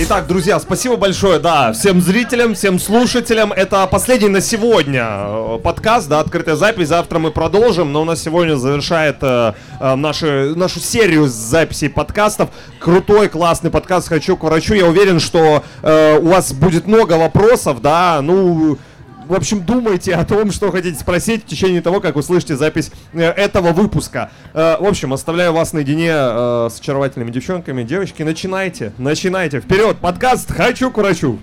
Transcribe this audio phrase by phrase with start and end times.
[0.00, 3.50] Итак, друзья, спасибо большое, да, всем зрителям, всем слушателям.
[3.50, 6.86] Это последний на сегодня э, подкаст, да, открытая запись.
[6.86, 12.50] Завтра мы продолжим, но у нас сегодня завершает э, э, нашу, нашу серию записей подкастов.
[12.78, 14.74] Крутой, классный подкаст «Хочу к врачу».
[14.74, 18.78] Я уверен, что э, у вас будет много вопросов, да, ну
[19.28, 23.20] в общем, думайте о том, что хотите спросить в течение того, как услышите запись э,
[23.20, 24.30] этого выпуска.
[24.54, 27.82] Э, в общем, оставляю вас наедине э, с очаровательными девчонками.
[27.82, 29.60] Девочки, начинайте, начинайте.
[29.60, 31.38] Вперед, подкаст «Хочу к врачу».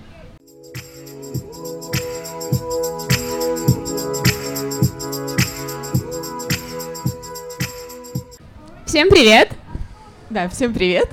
[8.88, 9.52] Всем привет!
[10.32, 11.10] Да, всем привет!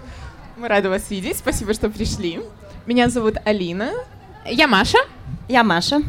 [0.57, 2.41] Мы рады вас видеть, спасибо, что пришли.
[2.87, 3.91] Меня зовут Алина.
[4.46, 4.98] Я Маша.
[5.48, 6.01] Я Маша.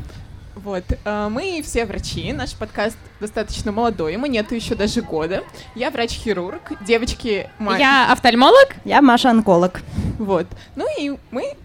[0.56, 5.44] Вот, э, мы все врачи, наш подкаст достаточно молодой, ему нету еще даже года.
[5.76, 7.50] Я врач-хирург, девочки...
[7.58, 7.78] Ма...
[7.78, 8.76] Я офтальмолог.
[8.86, 9.82] Я Маша-онколог.
[10.20, 11.56] Вот, ну и мы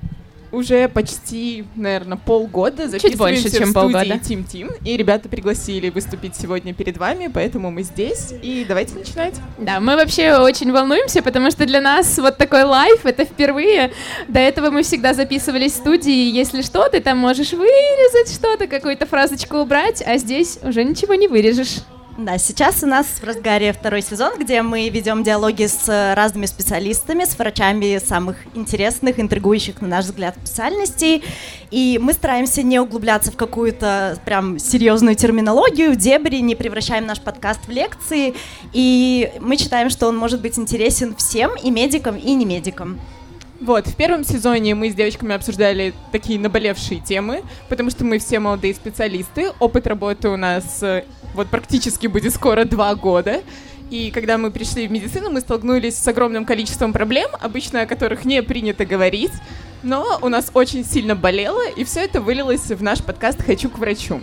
[0.52, 4.18] уже почти, наверное, полгода Чуть больше, чем в полгода.
[4.18, 4.70] Тим Тим.
[4.84, 8.32] И ребята пригласили выступить сегодня перед вами, поэтому мы здесь.
[8.42, 9.34] И давайте начинать.
[9.58, 13.92] Да, мы вообще очень волнуемся, потому что для нас вот такой лайф это впервые.
[14.28, 16.30] До этого мы всегда записывались в студии.
[16.30, 21.28] Если что, ты там можешь вырезать что-то, какую-то фразочку убрать, а здесь уже ничего не
[21.28, 21.78] вырежешь.
[22.18, 27.24] Да, сейчас у нас в разгаре второй сезон, где мы ведем диалоги с разными специалистами,
[27.24, 31.22] с врачами самых интересных, интригующих, на наш взгляд, специальностей.
[31.70, 37.20] И мы стараемся не углубляться в какую-то прям серьезную терминологию, в дебри, не превращаем наш
[37.20, 38.34] подкаст в лекции.
[38.72, 42.98] И мы считаем, что он может быть интересен всем, и медикам, и не медикам.
[43.60, 48.38] Вот, в первом сезоне мы с девочками обсуждали такие наболевшие темы, потому что мы все
[48.38, 53.42] молодые специалисты, опыт работы у нас э, вот практически будет скоро два года.
[53.90, 58.24] И когда мы пришли в медицину, мы столкнулись с огромным количеством проблем, обычно о которых
[58.24, 59.32] не принято говорить,
[59.82, 63.78] но у нас очень сильно болело, и все это вылилось в наш подкаст «Хочу к
[63.78, 64.20] врачу».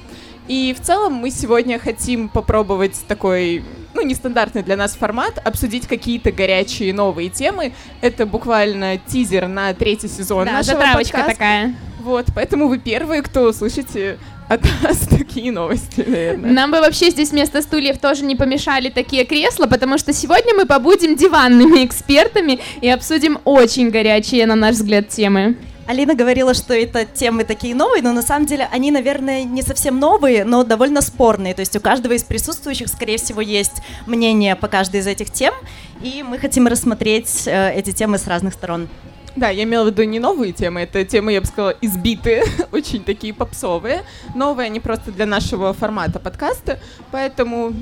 [0.48, 3.64] И в целом мы сегодня хотим попробовать такой,
[3.96, 7.74] ну, нестандартный для нас формат, обсудить какие-то горячие новые темы.
[8.02, 11.34] Это буквально тизер на третий сезон да, нашего затравочка подкаста.
[11.34, 11.76] такая.
[12.02, 16.52] Вот, поэтому вы первые, кто услышите от нас такие новости, наверное.
[16.52, 20.66] Нам бы вообще здесь вместо стульев тоже не помешали такие кресла, потому что сегодня мы
[20.66, 25.56] побудем диванными экспертами и обсудим очень горячие, на наш взгляд, темы.
[25.88, 30.00] Алина говорила, что это темы такие новые, но на самом деле они, наверное, не совсем
[30.00, 31.54] новые, но довольно спорные.
[31.54, 35.54] То есть у каждого из присутствующих, скорее всего, есть мнение по каждой из этих тем,
[36.02, 38.88] и мы хотим рассмотреть э, эти темы с разных сторон.
[39.36, 43.04] Да, я имела в виду не новые темы, это темы, я бы сказала, избитые, очень
[43.04, 44.04] такие попсовые.
[44.34, 46.80] Новые они просто для нашего формата подкаста,
[47.12, 47.74] поэтому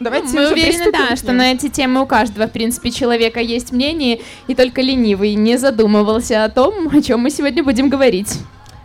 [0.00, 3.72] Давайте ну, мы уверены, да, что на эти темы у каждого, в принципе, человека есть
[3.72, 8.38] мнение, и только ленивый не задумывался о том, о чем мы сегодня будем говорить.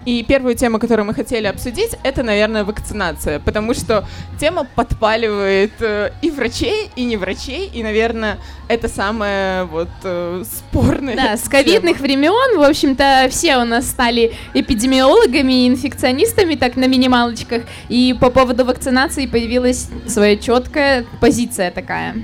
[0.10, 4.08] И первую тему, которую мы хотели обсудить, это, наверное, вакцинация, потому что
[4.40, 8.40] тема подпаливает э, и врачей, и не врачей, и, наверное,
[8.70, 11.16] это самое вот э, спорное.
[11.16, 16.88] Да, с ковидных времен, в общем-то, все у нас стали эпидемиологами и инфекционистами, так на
[16.88, 22.16] минималочках, и по поводу вакцинации появилась своя четкая позиция такая.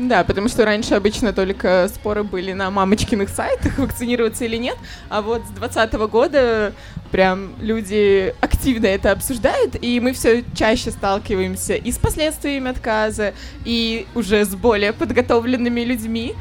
[0.00, 4.78] Да, потому что раньше обычно только споры были на мамочкиных сайтах, вакцинироваться или нет,
[5.10, 6.72] а вот с 2020 года
[7.10, 13.34] прям люди активно это обсуждают, и мы все чаще сталкиваемся и с последствиями отказа,
[13.66, 16.34] и уже с более подготовленными людьми.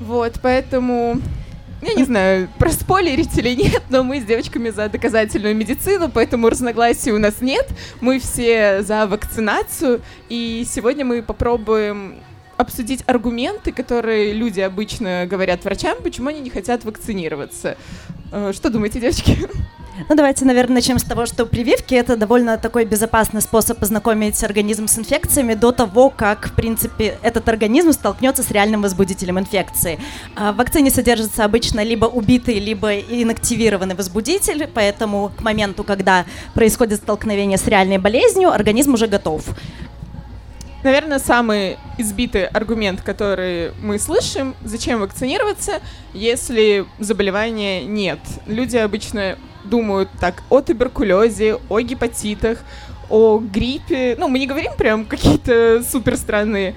[0.00, 1.18] Вот, поэтому
[1.80, 7.12] я не знаю, проспойлерить или нет, но мы с девочками за доказательную медицину, поэтому разногласий
[7.12, 7.66] у нас нет.
[8.02, 12.16] Мы все за вакцинацию, и сегодня мы попробуем
[12.58, 17.78] обсудить аргументы, которые люди обычно говорят врачам, почему они не хотят вакцинироваться.
[18.32, 19.48] Э, что думаете, девочки?
[20.08, 24.86] Ну, давайте, наверное, начнем с того, что прививки— это довольно такой безопасный способ познакомить организм
[24.86, 29.98] с инфекциями до того, как, в принципе, этот организм столкнется с реальным возбудителем инфекции.
[30.36, 37.00] А в вакцине содержится обычно либо убитый, либо инактивированный возбудитель, поэтому к моменту, когда происходит
[37.00, 39.44] столкновение с реальной болезнью, организм уже готов.
[40.84, 45.80] Наверное, самый избитый аргумент, который мы слышим, зачем вакцинироваться,
[46.14, 48.20] если заболевания нет.
[48.46, 52.58] Люди обычно думают так о туберкулезе, о гепатитах,
[53.10, 54.14] о гриппе.
[54.18, 56.76] Ну, мы не говорим прям какие-то супер странные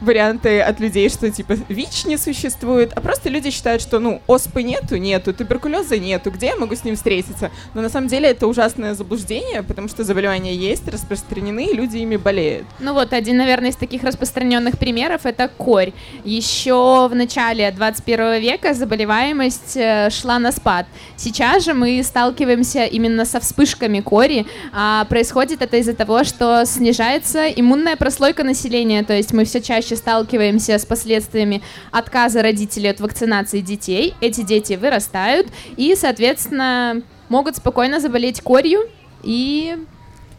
[0.00, 4.62] варианты от людей, что типа ВИЧ не существует, а просто люди считают, что ну оспы
[4.62, 7.50] нету, нету, туберкулеза нету, где я могу с ним встретиться?
[7.74, 12.16] Но на самом деле это ужасное заблуждение, потому что заболевания есть, распространены, и люди ими
[12.16, 12.66] болеют.
[12.78, 15.92] Ну вот один, наверное, из таких распространенных примеров это корь.
[16.24, 20.86] Еще в начале 21 века заболеваемость э, шла на спад.
[21.16, 27.48] Сейчас же мы сталкиваемся именно со вспышками кори, а происходит это из-за того, что снижается
[27.48, 33.60] иммунная прослойка населения, то есть мы все чаще сталкиваемся с последствиями отказа родителей от вакцинации
[33.60, 34.14] детей.
[34.20, 38.88] Эти дети вырастают и, соответственно, могут спокойно заболеть корью,
[39.22, 39.76] и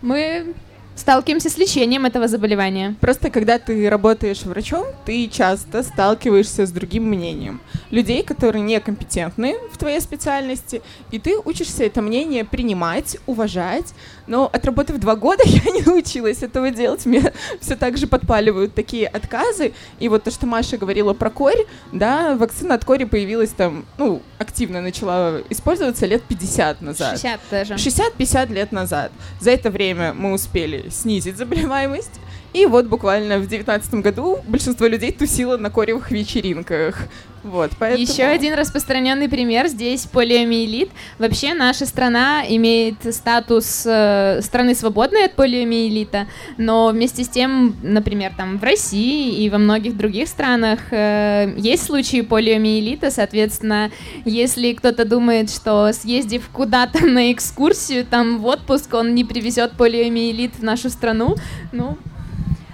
[0.02, 0.54] мы
[1.02, 2.96] сталкиваемся с лечением этого заболевания.
[3.02, 7.60] Просто когда ты работаешь врачом, ты часто сталкиваешься с другим мнением.
[7.90, 13.94] Людей, которые некомпетентны в твоей специальности, и ты учишься это мнение принимать, уважать.
[14.28, 17.06] Но отработав два года, я не научилась этого делать.
[17.06, 19.74] Мне все так же подпаливают такие отказы.
[20.00, 24.22] И вот то, что Маша говорила про корь, да, вакцина от кори появилась там, ну,
[24.38, 27.20] активно начала использоваться лет 50 назад.
[27.20, 27.74] 60 даже.
[27.74, 29.12] 60-50 лет назад.
[29.40, 32.20] За это время мы успели снизить заболеваемость.
[32.54, 37.08] И вот буквально в девятнадцатом году большинство людей тусило на коревых вечеринках.
[37.44, 38.04] Вот, поэтому...
[38.04, 40.90] Еще один распространенный пример здесь полиомиелит.
[41.18, 46.28] Вообще наша страна имеет статус э, страны свободной от полиомиелита,
[46.58, 51.84] но вместе с тем, например, там в России и во многих других странах э, есть
[51.84, 53.92] случаи полиомиелита, соответственно,
[54.24, 60.56] если кто-то думает, что съездив куда-то на экскурсию, там в отпуск, он не привезет полиомиелит
[60.60, 61.36] в нашу страну,
[61.72, 61.98] ну,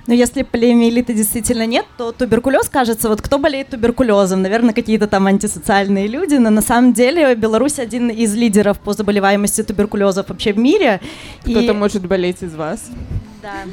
[0.07, 4.42] но если полиомиелита действительно нет, то туберкулез, кажется, вот кто болеет туберкулезом?
[4.42, 9.63] Наверное, какие-то там антисоциальные люди, но на самом деле Беларусь один из лидеров по заболеваемости
[9.63, 11.01] туберкулезов вообще в мире.
[11.42, 11.71] Кто-то и...
[11.71, 12.89] может болеть из вас.
[13.47, 13.63] Да.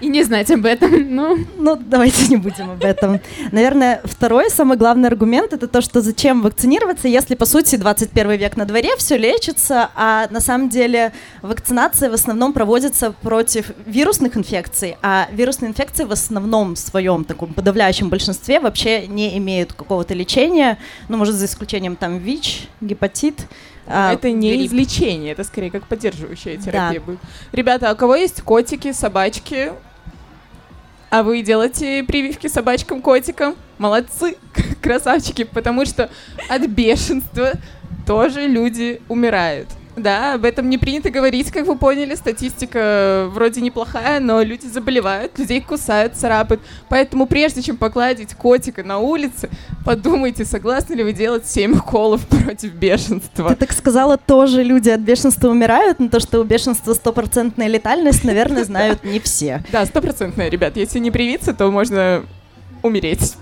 [0.00, 1.14] И не знать об этом.
[1.14, 1.38] Ну.
[1.58, 3.20] ну, давайте не будем об этом.
[3.52, 8.56] Наверное, второй самый главный аргумент это то, что зачем вакцинироваться, если, по сути, 21 век
[8.56, 11.12] на дворе, все лечится, а на самом деле
[11.42, 17.52] вакцинация в основном проводится против вирусных инфекций, а вирусные инфекции в основном в своем таком
[17.52, 20.78] подавляющем большинстве вообще не имеют какого-то лечения,
[21.08, 23.46] ну, может, за исключением там ВИЧ, гепатит,
[23.90, 24.68] а, это не грипп.
[24.68, 27.06] излечение, это скорее как поддерживающая терапия да.
[27.06, 27.18] будет.
[27.52, 29.72] Ребята, а у кого есть котики, собачки?
[31.10, 33.56] А вы делаете прививки собачкам, котикам?
[33.78, 34.36] Молодцы,
[34.82, 36.08] красавчики, потому что
[36.48, 37.52] от бешенства
[38.06, 39.68] тоже люди умирают.
[40.02, 42.14] Да, об этом не принято говорить, как вы поняли.
[42.14, 46.62] Статистика вроде неплохая, но люди заболевают, людей кусают, царапают.
[46.88, 49.50] Поэтому прежде чем покладить котика на улице,
[49.84, 53.50] подумайте, согласны ли вы делать 7 уколов против бешенства.
[53.50, 58.24] Ты так сказала, тоже люди от бешенства умирают, но то, что у бешенства стопроцентная летальность,
[58.24, 59.62] наверное, знают не все.
[59.70, 60.76] Да, стопроцентная, ребят.
[60.76, 62.22] Если не привиться, то можно
[62.82, 63.36] умереть.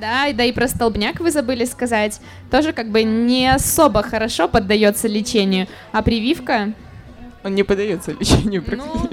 [0.00, 2.20] Да, да и про столбняк вы забыли сказать.
[2.50, 6.72] Тоже как бы не особо хорошо поддается лечению, а прививка...
[7.44, 8.64] Он не поддается лечению.
[8.66, 9.08] Ну,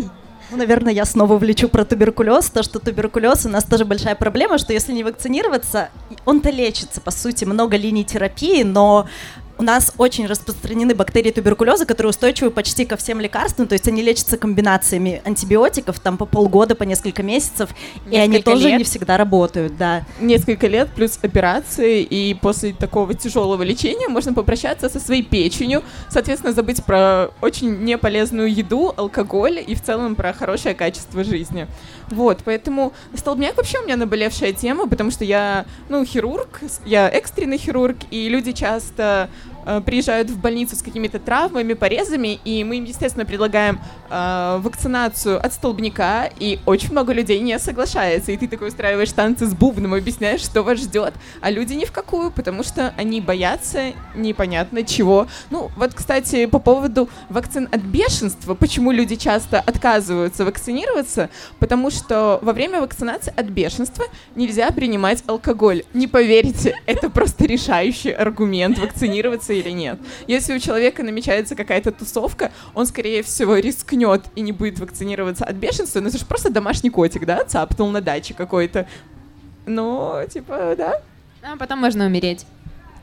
[0.49, 2.49] ну, наверное, я снова влечу про туберкулез.
[2.49, 5.89] То, что туберкулез у нас тоже большая проблема, что если не вакцинироваться,
[6.23, 9.07] он-то лечится, по сути, много линий терапии, но
[9.57, 14.01] у нас очень распространены бактерии туберкулеза, которые устойчивы почти ко всем лекарствам, то есть они
[14.01, 17.69] лечатся комбинациями антибиотиков там по полгода, по несколько месяцев,
[18.05, 18.77] несколько и они тоже лет.
[18.79, 20.05] не всегда работают, да.
[20.19, 26.53] Несколько лет плюс операции, и после такого тяжелого лечения можно попрощаться со своей печенью, соответственно,
[26.53, 31.67] забыть про очень неполезную еду, алкоголь и в целом про хорошее качество жизни.
[32.09, 37.57] Вот, поэтому столбняк вообще у меня наболевшая тема, потому что я, ну, хирург, я экстренный
[37.57, 39.29] хирург, и люди часто
[39.85, 45.53] приезжают в больницу с какими-то травмами, порезами, и мы им, естественно, предлагаем э, вакцинацию от
[45.53, 50.41] столбняка, и очень много людей не соглашается, и ты такой устраиваешь танцы с бубном, объясняешь,
[50.41, 55.27] что вас ждет, а люди ни в какую, потому что они боятся непонятно чего.
[55.49, 62.39] Ну, вот, кстати, по поводу вакцин от бешенства, почему люди часто отказываются вакцинироваться, потому что
[62.41, 65.83] во время вакцинации от бешенства нельзя принимать алкоголь.
[65.93, 69.99] Не поверите, это просто решающий аргумент вакцинироваться или нет.
[70.27, 75.55] Если у человека намечается какая-то тусовка, он, скорее всего, рискнет и не будет вакцинироваться от
[75.55, 78.87] бешенства, но это же просто домашний котик, да, цапнул на даче какой-то.
[79.65, 81.01] Ну, типа, да.
[81.41, 82.45] А потом можно умереть.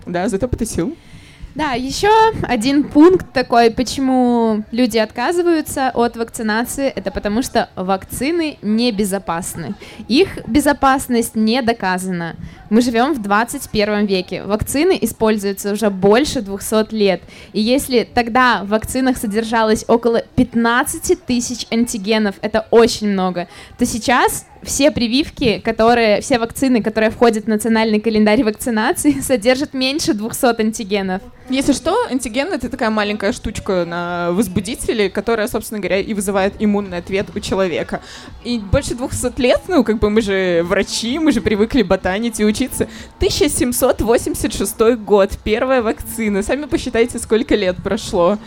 [0.06, 0.96] Да, зато потусил.
[1.54, 2.10] Да, еще
[2.42, 9.76] один пункт такой, почему люди отказываются от вакцинации, это потому что вакцины небезопасны.
[10.08, 12.34] Их безопасность не доказана.
[12.70, 14.42] Мы живем в 21 веке.
[14.42, 17.22] Вакцины используются уже больше 200 лет.
[17.52, 23.46] И если тогда в вакцинах содержалось около 15 тысяч антигенов, это очень много,
[23.78, 30.14] то сейчас все прививки, которые, все вакцины, которые входят в национальный календарь вакцинации, содержат меньше
[30.14, 31.22] 200 антигенов.
[31.50, 36.98] Если что, антиген— это такая маленькая штучка на возбудителе, которая, собственно говоря, и вызывает иммунный
[36.98, 38.00] ответ у человека.
[38.44, 42.46] И больше 200 лет, ну, как бы мы же врачи, мы же привыкли ботанить и
[42.46, 42.88] учиться.
[43.18, 46.42] 1786 год, первая вакцина.
[46.42, 48.38] Сами посчитайте, сколько лет прошло.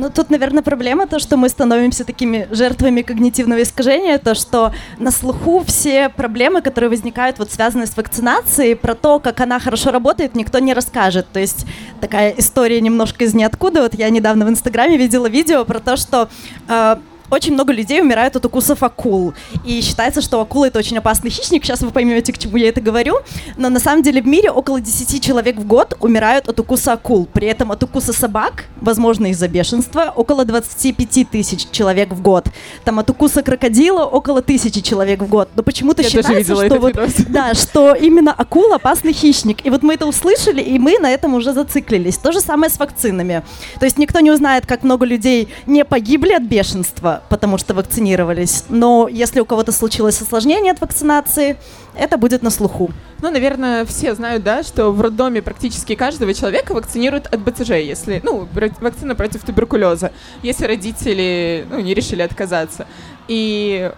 [0.00, 5.10] Ну, тут, наверное, проблема то, что мы становимся такими жертвами когнитивного искажения, то, что на
[5.10, 10.34] слуху все проблемы, которые возникают, вот связанные с вакцинацией, про то, как она хорошо работает,
[10.34, 11.26] никто не расскажет.
[11.30, 11.66] То есть
[12.00, 13.82] такая история немножко из ниоткуда.
[13.82, 16.30] Вот я недавно в Инстаграме видела видео про то, что
[16.66, 16.96] э,
[17.30, 19.34] очень много людей умирают от укусов акул.
[19.64, 21.64] И считается, что акула это очень опасный хищник.
[21.64, 23.16] Сейчас вы поймете, к чему я это говорю.
[23.56, 27.26] Но на самом деле в мире около 10 человек в год умирают от укуса акул.
[27.32, 32.46] При этом от укуса собак, возможно, из-за бешенства, около 25 тысяч человек в год.
[32.84, 35.48] Там от укуса крокодила около тысячи человек в год.
[35.54, 36.94] Но почему-то считается, что вот,
[37.28, 39.64] да, что именно акула опасный хищник.
[39.64, 42.18] И вот мы это услышали, и мы на этом уже зациклились.
[42.18, 43.42] То же самое с вакцинами.
[43.78, 48.64] То есть никто не узнает, как много людей не погибли от бешенства, потому что вакцинировались.
[48.68, 51.56] Но если у кого-то случилось осложнение от вакцинации,
[51.94, 52.90] это будет на слуху.
[53.22, 58.20] Ну, наверное, все знают, да, что в роддоме практически каждого человека вакцинируют от БЦЖ, если,
[58.24, 58.48] ну,
[58.80, 60.12] вакцина против туберкулеза,
[60.42, 62.86] если родители, ну, не решили отказаться.
[63.28, 63.90] И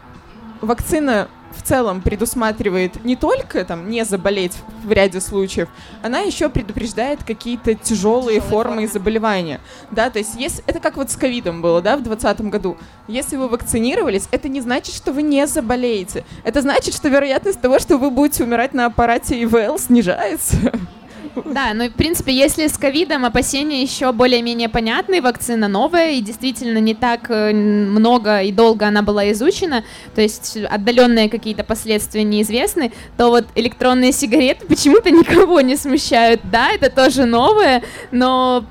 [0.60, 5.68] вакцина в целом предусматривает не только там не заболеть в ряде случаев,
[6.02, 9.60] она еще предупреждает какие-то тяжелые формы заболевания.
[9.90, 12.76] Да, то есть если, это как вот с ковидом было, да, в 2020 году.
[13.08, 16.24] Если вы вакцинировались, это не значит, что вы не заболеете.
[16.44, 20.56] Это значит, что вероятность того, что вы будете умирать на аппарате ИВЛ снижается.
[21.52, 26.78] Да, ну, в принципе, если с ковидом опасения еще более-менее понятны, вакцина новая, и действительно
[26.78, 29.84] не так э, много и долго она была изучена,
[30.14, 36.40] то есть отдаленные какие-то последствия неизвестны, то вот электронные сигареты почему-то никого не смущают.
[36.44, 38.64] Да, это тоже новое, но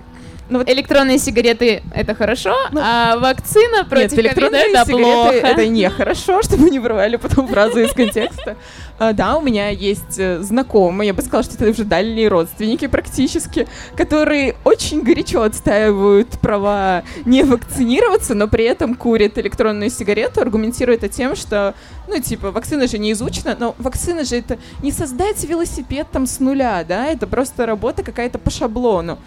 [0.51, 5.31] ну, вот электронные сигареты это хорошо, ну, а вакцина против нет, электронные это плохо.
[5.31, 8.57] Это не хорошо, чтобы не вырывали потом фразу из контекста.
[9.01, 12.85] А, да, у меня есть э, знакомые, я бы сказала, что это уже дальние родственники
[12.85, 13.67] практически,
[13.97, 21.07] которые очень горячо отстаивают права не вакцинироваться, но при этом курят электронную сигарету, аргументируя это
[21.07, 21.73] тем, что,
[22.07, 26.39] ну, типа, вакцина же не изучена, но вакцина же это не создать велосипед там с
[26.39, 29.17] нуля, да, это просто работа какая-то по шаблону.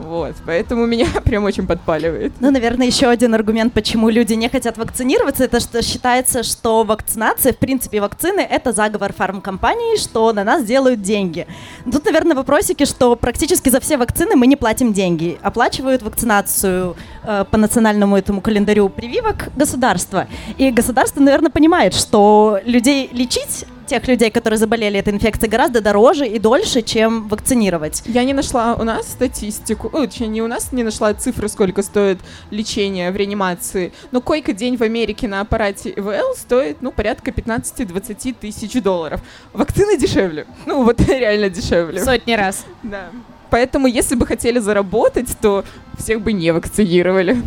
[0.00, 2.32] Вот, поэтому меня прям очень подпаливает.
[2.40, 7.52] Ну, наверное, еще один аргумент, почему люди не хотят вакцинироваться, это что считается, что вакцинация,
[7.52, 11.46] в принципе, вакцины— это заговор фармкомпаний, что на нас делают деньги.
[11.90, 15.38] Тут, наверное, вопросики, что практически за все вакцины мы не платим деньги.
[15.42, 20.26] Оплачивают вакцинацию э, по национальному этому календарю прививок государство.
[20.56, 26.24] И государство, наверное, понимает, что людей лечить тех людей, которые заболели этой инфекцией, гораздо дороже
[26.24, 28.02] и дольше, чем вакцинировать.
[28.06, 31.82] Я не нашла у нас статистику, ну, точнее, не у нас не нашла цифры, сколько
[31.82, 32.20] стоит
[32.50, 38.80] лечение в реанимации, но койка-день в Америке на аппарате ИВЛ стоит, ну, порядка 15-20 тысяч
[38.80, 39.20] долларов.
[39.52, 40.46] Вакцины дешевле.
[40.66, 42.04] Ну, вот реально дешевле.
[42.04, 42.64] Сотни раз.
[42.84, 43.10] Да.
[43.50, 45.64] Поэтому, если бы хотели заработать, то
[45.98, 47.42] всех бы не вакцинировали.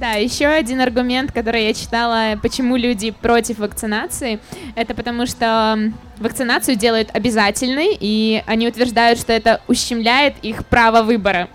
[0.00, 4.40] Да, еще один аргумент, который я читала, почему люди против вакцинации,
[4.74, 11.50] это потому что вакцинацию делают обязательной, и они утверждают, что это ущемляет их право выбора.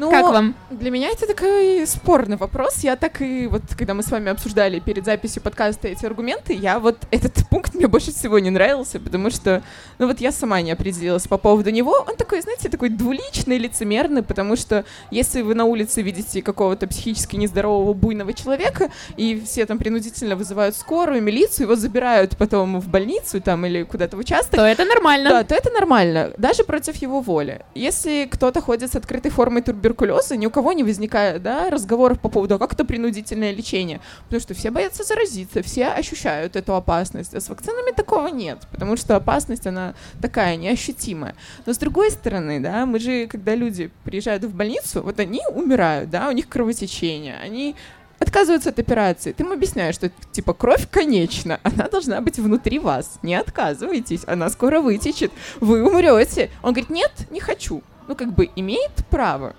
[0.00, 0.54] Ну, как вам?
[0.70, 2.78] Для меня это такой спорный вопрос.
[2.78, 6.78] Я так и вот, когда мы с вами обсуждали перед записью подкаста эти аргументы, я
[6.78, 9.62] вот этот пункт мне больше всего не нравился, потому что,
[9.98, 12.02] ну вот я сама не определилась по поводу него.
[12.08, 17.36] Он такой, знаете, такой двуличный, лицемерный, потому что если вы на улице видите какого-то психически
[17.36, 23.42] нездорового буйного человека, и все там принудительно вызывают скорую, милицию, его забирают потом в больницу
[23.42, 24.54] там или куда-то в участок.
[24.54, 25.28] То это нормально.
[25.28, 27.66] Да, то это нормально, даже против его воли.
[27.74, 32.20] Если кто-то ходит с открытой формой турбюреза, туберкулеза ни у кого не возникает да, разговоров
[32.20, 34.00] по поводу, а как это принудительное лечение.
[34.24, 37.34] Потому что все боятся заразиться, все ощущают эту опасность.
[37.34, 41.34] А с вакцинами такого нет, потому что опасность, она такая, неощутимая.
[41.66, 46.10] Но с другой стороны, да, мы же, когда люди приезжают в больницу, вот они умирают,
[46.10, 47.74] да, у них кровотечение, они
[48.18, 49.32] отказываются от операции.
[49.32, 53.18] Ты им объясняешь, что типа кровь конечна, она должна быть внутри вас.
[53.22, 56.50] Не отказывайтесь, она скоро вытечет, вы умрете.
[56.62, 57.82] Он говорит, нет, не хочу.
[58.08, 59.54] Ну, как бы имеет право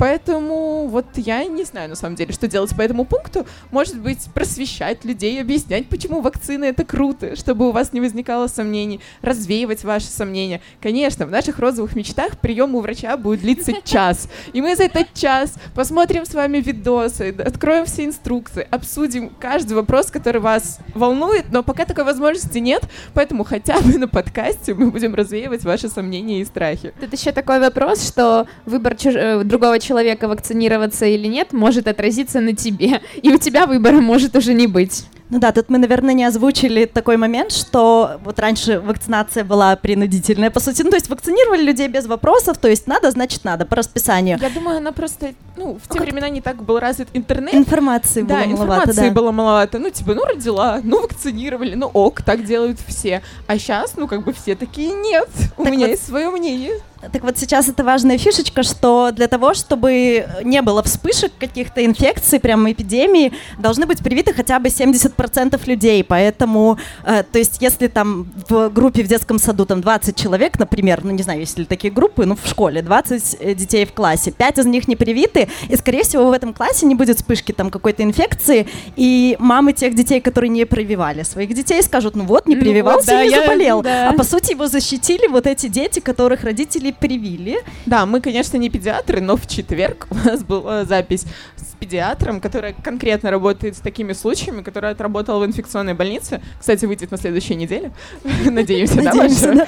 [0.00, 3.46] поэтому вот я не знаю на самом деле, что делать по этому пункту.
[3.70, 9.00] Может быть, просвещать людей, объяснять, почему вакцины это круто, чтобы у вас не возникало сомнений,
[9.20, 10.62] развеивать ваши сомнения.
[10.80, 14.28] Конечно, в наших розовых мечтах прием у врача будет длиться час.
[14.54, 20.10] И мы за этот час посмотрим с вами видосы, откроем все инструкции, обсудим каждый вопрос,
[20.10, 25.14] который вас волнует, но пока такой возможности нет, поэтому хотя бы на подкасте мы будем
[25.14, 26.94] развеивать ваши сомнения и страхи.
[26.98, 29.14] Тут еще такой вопрос, что выбор чуж...
[29.14, 29.89] Э, другого человека
[30.28, 35.04] вакцинироваться или нет может отразиться на тебе, и у тебя выбора может уже не быть.
[35.30, 40.50] Ну да, тут мы, наверное, не озвучили такой момент, что вот раньше вакцинация была принудительная,
[40.50, 43.76] по сути, ну то есть вакцинировали людей без вопросов, то есть надо, значит надо, по
[43.76, 44.38] расписанию.
[44.42, 47.54] Я думаю, она просто, ну, в те а времена не так был развит интернет.
[47.54, 49.14] Информации да, было маловато, информации да.
[49.14, 49.78] было маловато.
[49.78, 53.22] Ну, типа, ну, родила, ну, вакцинировали, ну, ок, так делают все.
[53.46, 56.80] А сейчас, ну, как бы все такие, нет, у так меня вот, есть свое мнение.
[57.12, 62.38] Так вот сейчас это важная фишечка, что для того, чтобы не было вспышек каких-то инфекций,
[62.38, 66.04] прямо эпидемии, должны быть привиты хотя бы 70% людей.
[66.04, 71.00] Поэтому, э, то есть если там в группе в детском саду там 20 человек, например,
[71.02, 74.58] ну не знаю, если такие группы, ну в школе 20 э, детей в классе, 5
[74.58, 78.02] из них не привиты, и скорее всего в этом классе не будет вспышки там какой-то
[78.02, 83.12] инфекции, и мамы тех детей, которые не прививали своих детей, скажут, ну вот, не прививался
[83.12, 83.82] ну, вот, да, и не я, заболел.
[83.82, 84.10] Да.
[84.10, 87.58] А по сути его защитили вот эти дети, которых родители привили.
[87.86, 91.24] Да, мы, конечно, не педиатры, но в четверг у нас была запись
[91.60, 96.40] с педиатром, которая конкретно работает с такими случаями, которая отработала в инфекционной больнице.
[96.58, 97.92] Кстати, выйдет на следующей неделе.
[98.44, 99.66] Надеемся, да, Маша?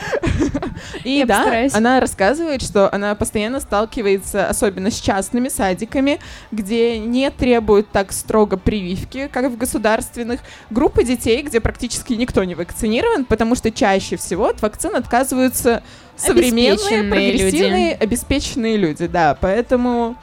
[1.05, 6.19] И да, она рассказывает, что она постоянно сталкивается, особенно с частными садиками,
[6.51, 12.55] где не требуют так строго прививки, как в государственных, группы детей, где практически никто не
[12.55, 15.83] вакцинирован, потому что чаще всего от вакцин отказываются
[16.17, 18.03] современные, прогрессивные, люди.
[18.03, 20.17] обеспеченные люди, да, поэтому...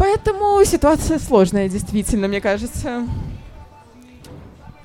[0.00, 3.06] Поэтому ситуация сложная, действительно, мне кажется.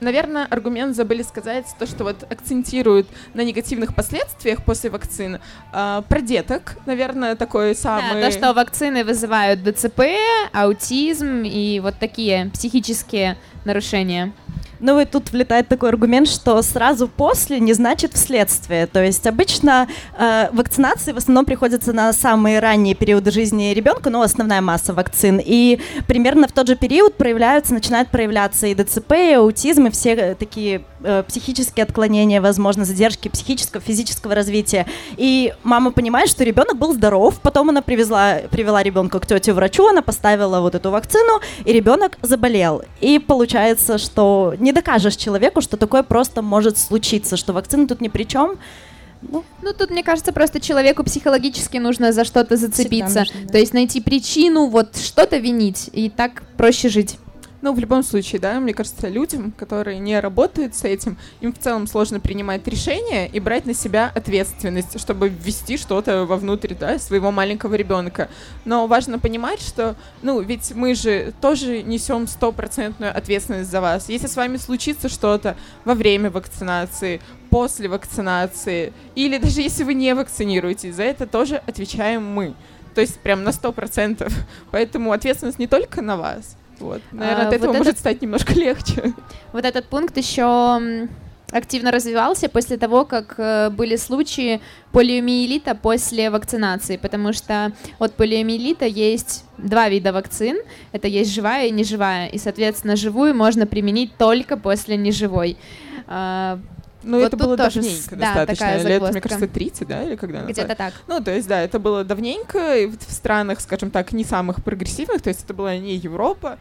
[0.01, 5.39] Наверное, аргумент забыли сказать, то, что вот акцентируют на негативных последствиях после вакцин.
[5.71, 8.21] А, про деток, наверное, такой самый...
[8.21, 10.01] Да, то, что вакцины вызывают ДЦП,
[10.51, 14.33] аутизм и вот такие психические нарушения.
[14.85, 18.85] Ну и тут влетает такой аргумент, что сразу после не значит вследствие.
[18.85, 24.21] То есть обычно э, вакцинации в основном приходятся на самые ранние периоды жизни ребенка, ну,
[24.21, 25.41] основная масса вакцин.
[25.43, 30.35] И примерно в тот же период проявляются, начинают проявляться и ДЦП, и аутизм, и все
[30.35, 34.85] такие э, психические отклонения, возможно, задержки психического, физического развития.
[35.17, 39.87] И мама понимает, что ребенок был здоров, потом она привезла, привела ребенка к тете врачу,
[39.87, 42.83] она поставила вот эту вакцину, и ребенок заболел.
[43.01, 48.09] И получается, что не докажешь человеку, что такое просто может случиться, что вакцина тут ни
[48.09, 48.57] при чем.
[49.21, 53.19] Ну, ну, тут, мне кажется, просто человеку психологически нужно за что-то зацепиться.
[53.19, 53.51] Нужно, да.
[53.53, 57.17] То есть найти причину, вот что-то винить, и так проще жить.
[57.65, 61.57] Ну, в любом случае, да, мне кажется, людям, которые не работают с этим, им в
[61.57, 67.31] целом сложно принимать решения и брать на себя ответственность, чтобы ввести что-то вовнутрь, да, своего
[67.31, 68.29] маленького ребенка.
[68.65, 74.09] Но важно понимать, что, ну, ведь мы же тоже несем стопроцентную ответственность за вас.
[74.09, 80.13] Если с вами случится что-то во время вакцинации, после вакцинации, или даже если вы не
[80.13, 82.53] вакцинируетесь, за это тоже отвечаем мы.
[82.93, 84.31] То есть прям на сто процентов.
[84.69, 87.01] Поэтому ответственность не только на вас, вот.
[87.11, 87.99] Наверное, а, от этого вот может этот...
[87.99, 89.13] стать немножко легче.
[89.53, 91.07] Вот этот пункт еще
[91.51, 94.61] активно развивался после того, как э, были случаи
[94.91, 100.57] полиомиелита после вакцинации, потому что от полиомиелита есть два вида вакцин,
[100.91, 105.57] это есть живая и неживая, и, соответственно, живую можно применить только после неживой.
[107.05, 110.41] Ну, вот это было давненько да, достаточно, лет, мне кажется, 30, да, или когда?
[110.41, 110.93] Где-то так.
[111.07, 115.21] Ну, то есть, да, это было давненько, и в странах, скажем так, не самых прогрессивных,
[115.21, 116.57] то есть это была не Европа,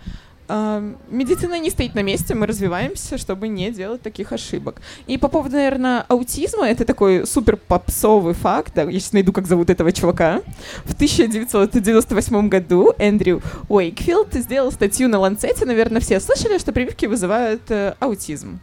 [0.48, 4.80] медицина не стоит на месте, мы развиваемся, чтобы не делать таких ошибок.
[5.06, 9.46] И по поводу, наверное, аутизма, это такой супер попсовый факт, да, я сейчас найду, как
[9.46, 10.42] зовут этого чувака.
[10.84, 17.70] В 1998 году Эндрю Уэйкфилд сделал статью на Ланцете, наверное, все слышали, что прививки вызывают
[17.70, 18.60] э, аутизм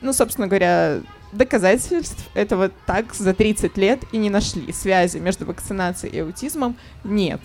[0.00, 1.00] ну, собственно говоря,
[1.32, 4.72] доказательств этого так за 30 лет и не нашли.
[4.72, 7.40] Связи между вакцинацией и аутизмом нет.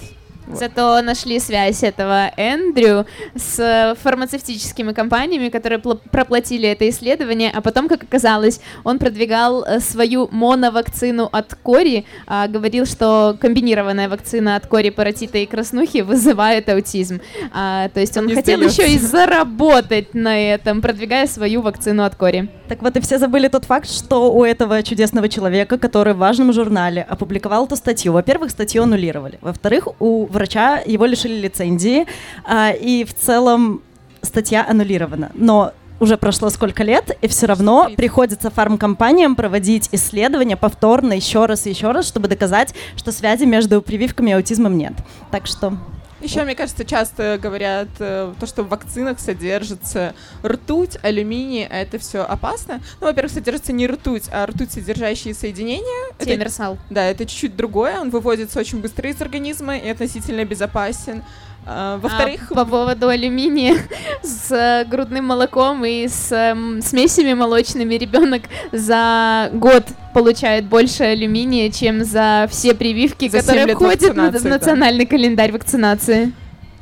[0.48, 0.60] Вот.
[0.60, 8.04] Зато нашли связь этого Эндрю с фармацевтическими компаниями, которые проплатили это исследование, а потом, как
[8.04, 14.90] оказалось, он продвигал э, свою моновакцину от кори, а, говорил, что комбинированная вакцина от кори,
[14.90, 17.22] паротита и краснухи вызывает аутизм.
[17.52, 22.16] А, то есть он, он хотел еще и заработать на этом, продвигая свою вакцину от
[22.16, 22.50] кори.
[22.68, 26.54] Так вот, и все забыли тот факт, что у этого чудесного человека, который в важном
[26.54, 32.08] журнале опубликовал эту статью, во-первых, статью аннулировали, во-вторых, у врача его лишили лицензии,
[32.46, 33.82] а, и в целом
[34.22, 35.32] статья аннулирована.
[35.34, 41.66] Но уже прошло сколько лет, и все равно приходится фармкомпаниям проводить исследования повторно еще раз
[41.66, 44.94] и еще раз, чтобы доказать, что связи между прививками и аутизмом нет.
[45.32, 45.78] Так что
[46.24, 52.00] еще, мне кажется, часто говорят э, то, что в вакцинах содержится ртуть, алюминий, а это
[52.00, 52.82] все опасно.
[53.02, 56.14] Ну, во-первых, содержится не ртуть, а ртуть содержащие соединения.
[56.18, 56.74] Темерсал.
[56.74, 58.00] Это, да, это чуть-чуть другое.
[58.00, 61.24] Он выводится очень быстро из организма и относительно безопасен.
[61.66, 62.52] А, во-вторых...
[62.52, 63.78] А по поводу алюминия
[64.24, 71.72] с э, грудным молоком и с э, смесями молочными ребенок за год получает больше алюминия,
[71.72, 75.10] чем за все прививки, за которые входят в национальный да.
[75.10, 76.34] календарь вакцинации.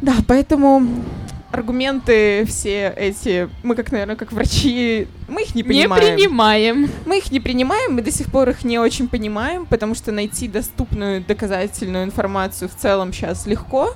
[0.01, 0.87] Да, поэтому
[1.51, 6.03] аргументы все эти, мы как, наверное, как врачи, мы их не понимаем.
[6.03, 6.89] Не принимаем.
[7.05, 10.47] Мы их не принимаем, мы до сих пор их не очень понимаем, потому что найти
[10.47, 13.95] доступную доказательную информацию в целом сейчас легко.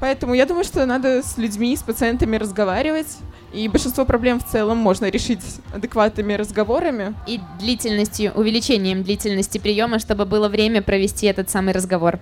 [0.00, 3.08] Поэтому я думаю, что надо с людьми, с пациентами разговаривать.
[3.52, 5.40] И большинство проблем в целом можно решить
[5.72, 7.14] адекватными разговорами.
[7.26, 12.18] И длительностью, увеличением длительности приема, чтобы было время провести этот самый разговор.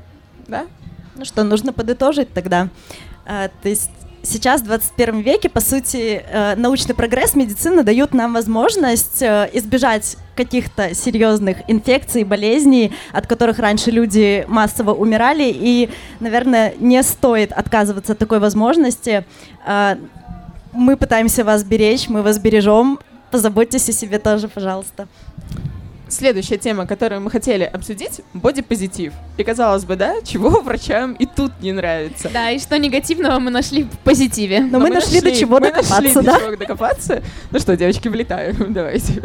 [0.47, 0.67] Да?
[1.17, 2.69] Ну что, нужно подытожить тогда.
[3.27, 3.91] А, то есть
[4.23, 10.17] сейчас, в 21 веке, по сути, э, научный прогресс медицины дают нам возможность э, избежать
[10.35, 18.12] каких-то серьезных инфекций, болезней, от которых раньше люди массово умирали, и, наверное, не стоит отказываться
[18.12, 19.25] от такой возможности.
[19.66, 19.97] Э,
[20.73, 22.99] мы пытаемся вас беречь, мы вас бережем,
[23.31, 25.07] позаботьтесь о себе тоже, пожалуйста
[26.14, 29.12] следующая тема, которую мы хотели обсудить, бодипозитив.
[29.37, 32.31] И казалось бы, да, чего врачам и тут не нравится.
[32.33, 34.61] Да, и что негативного мы нашли в позитиве.
[34.61, 36.33] Но, Но мы, мы нашли, до чего мы докопаться, нашли да?
[36.33, 37.23] до чего докопаться.
[37.51, 39.23] Ну что, девочки, влетаем, давайте.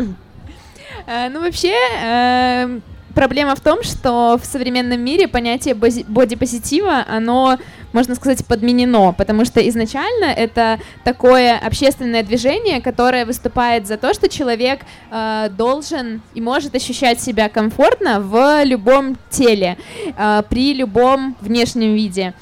[1.08, 2.80] Э, ну, вообще, э,
[3.14, 7.58] проблема в том, что в современном мире понятие бодипозитива, оно,
[7.94, 14.30] можно сказать, подменено, потому что изначально это такое общественное движение, которое выступает за то, что
[14.30, 14.82] человек
[15.12, 19.78] э, должен и может ощущать себя комфортно в любом теле,
[20.18, 22.34] э, при любом внешнем виде.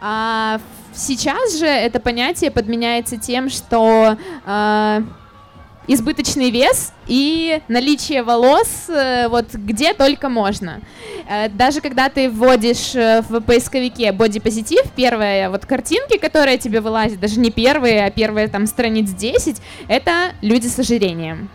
[0.00, 0.60] А
[0.94, 4.16] сейчас же это понятие подменяется тем, что
[5.92, 10.80] избыточный вес и наличие волос э, вот где только можно.
[11.28, 17.18] Э, даже когда ты вводишь э, в поисковике бодипозитив, первые вот картинки, которые тебе вылазят,
[17.18, 21.50] даже не первые, а первые там страниц 10, это люди с ожирением.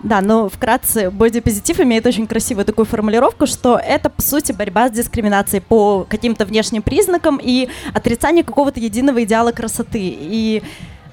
[0.00, 4.92] Да, но вкратце, бодипозитив имеет очень красивую такую формулировку, что это, по сути, борьба с
[4.92, 9.98] дискриминацией по каким-то внешним признакам и отрицание какого-то единого идеала красоты.
[10.00, 10.62] И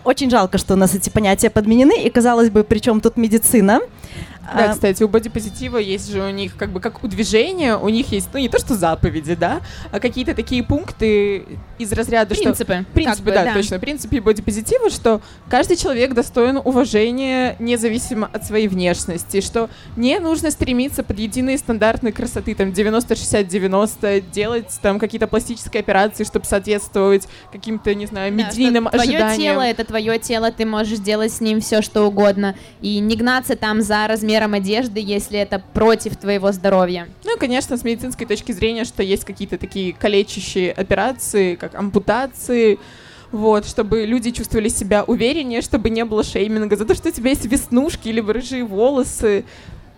[0.04, 3.82] очень жалко, что у нас эти понятия подменены, и, казалось бы, причем тут медицина.
[4.56, 7.89] Да, а, кстати, у бодипозитива есть же у них, как бы, как у движения, у
[7.89, 9.62] них есть, ну, не то, что заповеди, да,
[9.92, 11.46] а какие-то такие пункты
[11.80, 12.86] из разряда, принципы, что...
[12.94, 13.32] Принципы.
[13.32, 13.80] да, да, точно.
[13.80, 21.04] Принципы бодипозитива, что каждый человек достоин уважения независимо от своей внешности, что не нужно стремиться
[21.04, 28.06] под единые стандартные красоты, там, 90-60-90, делать там какие-то пластические операции, чтобы соответствовать каким-то, не
[28.06, 29.34] знаю, медийным да, ожиданиям.
[29.34, 33.16] Твое тело— это твое тело, ты можешь делать с ним все, что угодно, и не
[33.16, 37.08] гнаться там за размер размером одежды, если это против твоего здоровья.
[37.23, 42.79] Ну, конечно, с медицинской точки зрения, что есть какие-то такие калечащие операции, как ампутации,
[43.32, 47.32] вот, чтобы люди чувствовали себя увереннее, чтобы не было шейминга за то, что у тебя
[47.32, 49.43] есть веснушки или рыжие волосы.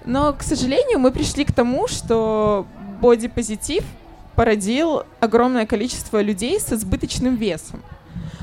[0.05, 2.65] Но, к сожалению, мы пришли к тому, что
[3.01, 3.84] бодипозитив
[4.36, 7.81] породил огромное количество людей с избыточным весом.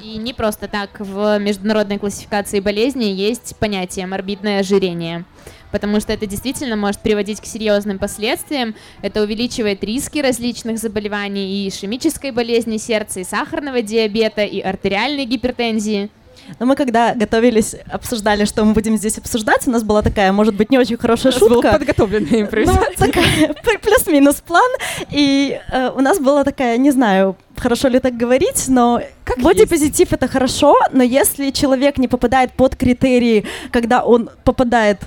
[0.03, 5.25] И не просто так в международной классификации болезней есть понятие морбидное ожирение
[5.73, 8.75] потому что это действительно может приводить к серьезным последствиям.
[9.01, 16.11] Это увеличивает риски различных заболеваний и ишемической болезни сердца, и сахарного диабета, и артериальной гипертензии.
[16.59, 20.55] Но мы когда готовились, обсуждали, что мы будем здесь обсуждать, у нас была такая, может
[20.55, 21.55] быть, не очень хорошая у нас шутка.
[21.55, 22.95] Был подготовленная импровизация.
[22.99, 24.71] Ну, такая, плюс-минус план.
[25.11, 30.13] И э, у нас была такая, не знаю, хорошо ли так говорить, но как бодипозитив
[30.13, 34.99] это хорошо, но если человек не попадает под критерии, когда он попадает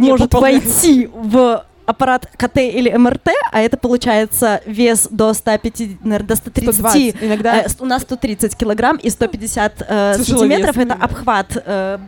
[0.00, 6.28] не может войти в аппарат КТ или МРТ, а это получается вес до 150, наверное,
[6.28, 7.62] до 130, 120, иногда...
[7.62, 11.98] э, у нас 130 килограмм и 150 э, сантиметров, это обхват э,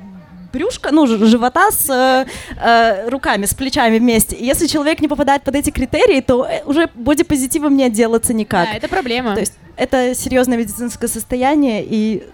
[0.53, 2.27] брюшка, ну, живота с э,
[2.61, 4.37] э, руками, с плечами вместе.
[4.37, 8.67] И если человек не попадает под эти критерии, то э, уже бодипозитивом не отделаться никак.
[8.67, 9.35] Да, это проблема.
[9.35, 12.25] То есть это серьезное медицинское состояние и...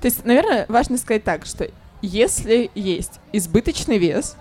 [0.00, 1.68] То есть, наверное, важно сказать так, что
[2.00, 4.36] если есть избыточный вес,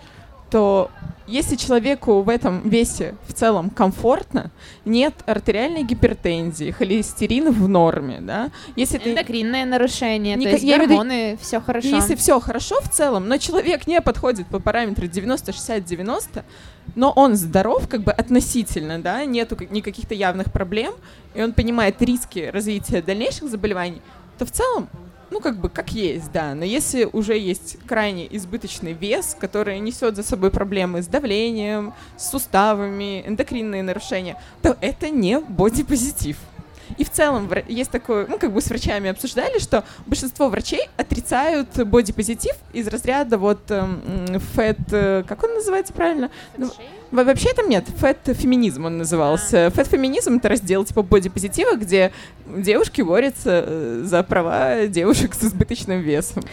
[0.52, 0.92] то
[1.28, 4.52] если человеку в этом весе в целом комфортно,
[4.84, 9.12] нет артериальной гипертензии, холестерин в норме, да, если ты...
[9.12, 11.88] Эндокринное нарушение, Ника- то есть я в виду, гормоны, все хорошо.
[11.88, 16.44] Если все хорошо в целом, но человек не подходит по параметру 90-60-90,
[16.96, 20.94] но он здоров как бы относительно, да, нету как- никаких-то явных проблем,
[21.34, 24.02] и он понимает риски развития дальнейших заболеваний,
[24.38, 24.90] то в целом,
[25.32, 30.15] ну как бы как есть, да, но если уже есть крайне избыточный вес, который несет
[30.15, 36.38] за собой проблемы с давлением, с суставами, эндокринные нарушения, то это не бодипозитив.
[37.02, 41.70] И в целом есть такое, ну, как бы с врачами обсуждали, что большинство врачей отрицают
[41.84, 46.30] бодипозитив из разряда вот эм, фэт, э, как он называется правильно?
[46.58, 46.70] Ну,
[47.10, 49.72] во- вообще там нет, фэт-феминизм он назывался.
[49.74, 52.12] Фэт-феминизм— это раздел типа бодипозитива, где
[52.46, 56.44] девушки борются э, за права девушек с избыточным весом.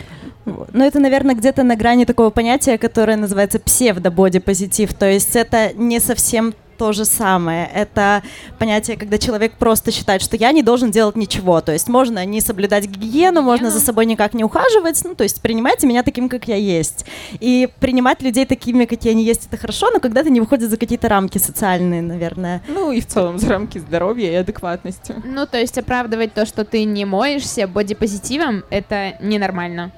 [0.47, 0.71] Вот.
[0.73, 4.95] Ну, это, наверное, где-то на грани такого понятия, которое называется псевдо-бодипозитив.
[4.95, 7.69] То есть это не совсем то же самое.
[7.75, 8.23] Это
[8.59, 11.61] понятие, когда человек просто считает, что я не должен делать ничего.
[11.61, 15.03] То есть можно не соблюдать гигиену, можно за собой никак не ухаживать.
[15.05, 17.05] Ну, то есть принимайте меня таким, как я есть.
[17.41, 21.09] И принимать людей такими, какие они есть, это хорошо, но когда-то не выходит за какие-то
[21.09, 22.63] рамки социальные, наверное.
[22.69, 25.15] Ну и в целом за рамки здоровья и адекватности.
[25.25, 29.93] Ну, то есть оправдывать то, что ты не моешься бодипозитивом, это ненормально.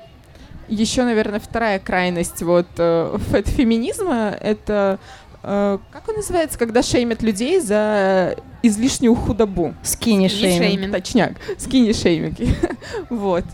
[0.68, 5.00] Еще, наверное, вторая крайность вот э, фэт-феминизма— это
[5.42, 9.74] э, как он называется, когда шеймят людей за излишнюю худобу?
[9.82, 10.62] Скини шейминг.
[10.62, 10.92] шейминг.
[10.92, 12.36] Точняк, скини-шейминг.
[13.10, 13.44] вот.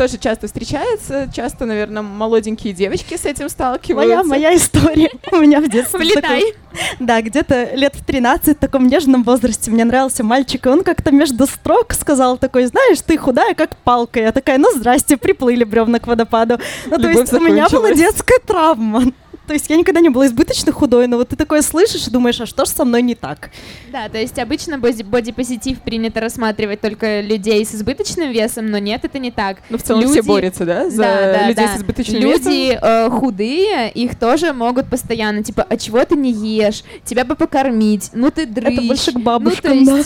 [0.00, 4.16] Тоже часто встречается, часто, наверное, молоденькие девочки с этим сталкиваются.
[4.16, 5.10] Моя, моя история.
[5.30, 6.54] У меня в детстве Влетай.
[7.00, 11.10] Да, где-то лет в 13, в таком нежном возрасте, мне нравился мальчик, и он как-то
[11.10, 14.20] между строк сказал такой, знаешь, ты худая, как палка.
[14.20, 16.58] Я такая, ну, здрасте, приплыли бревна к водопаду.
[16.86, 19.12] Ну, то есть у меня была детская травма.
[19.50, 22.40] То есть я никогда не была избыточно худой, но вот ты такое слышишь и думаешь,
[22.40, 23.50] а что ж со мной не так?
[23.90, 29.04] Да, то есть обычно боди- бодипозитив принято рассматривать только людей с избыточным весом, но нет,
[29.04, 29.56] это не так.
[29.68, 31.74] Ну, в целом все Люди- борются, да, за Да, да, людей да.
[31.74, 32.52] с избыточным весом?
[32.52, 36.84] Люди э, худые, их тоже могут постоянно, типа, а чего ты не ешь?
[37.04, 38.74] Тебя бы покормить, ну ты дрыщ.
[38.78, 40.02] Это больше к ну, бабушкам, то да.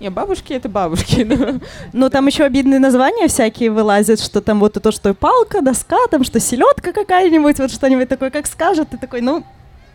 [0.00, 1.54] Не, бабушки это бабушки, да.
[1.92, 5.60] Ну, там еще обидные названия всякие вылазят, что там вот и то, что и палка,
[5.60, 9.44] доска, там что селедка какая-нибудь, вот что-нибудь такое, как скажет, ты такой, ну,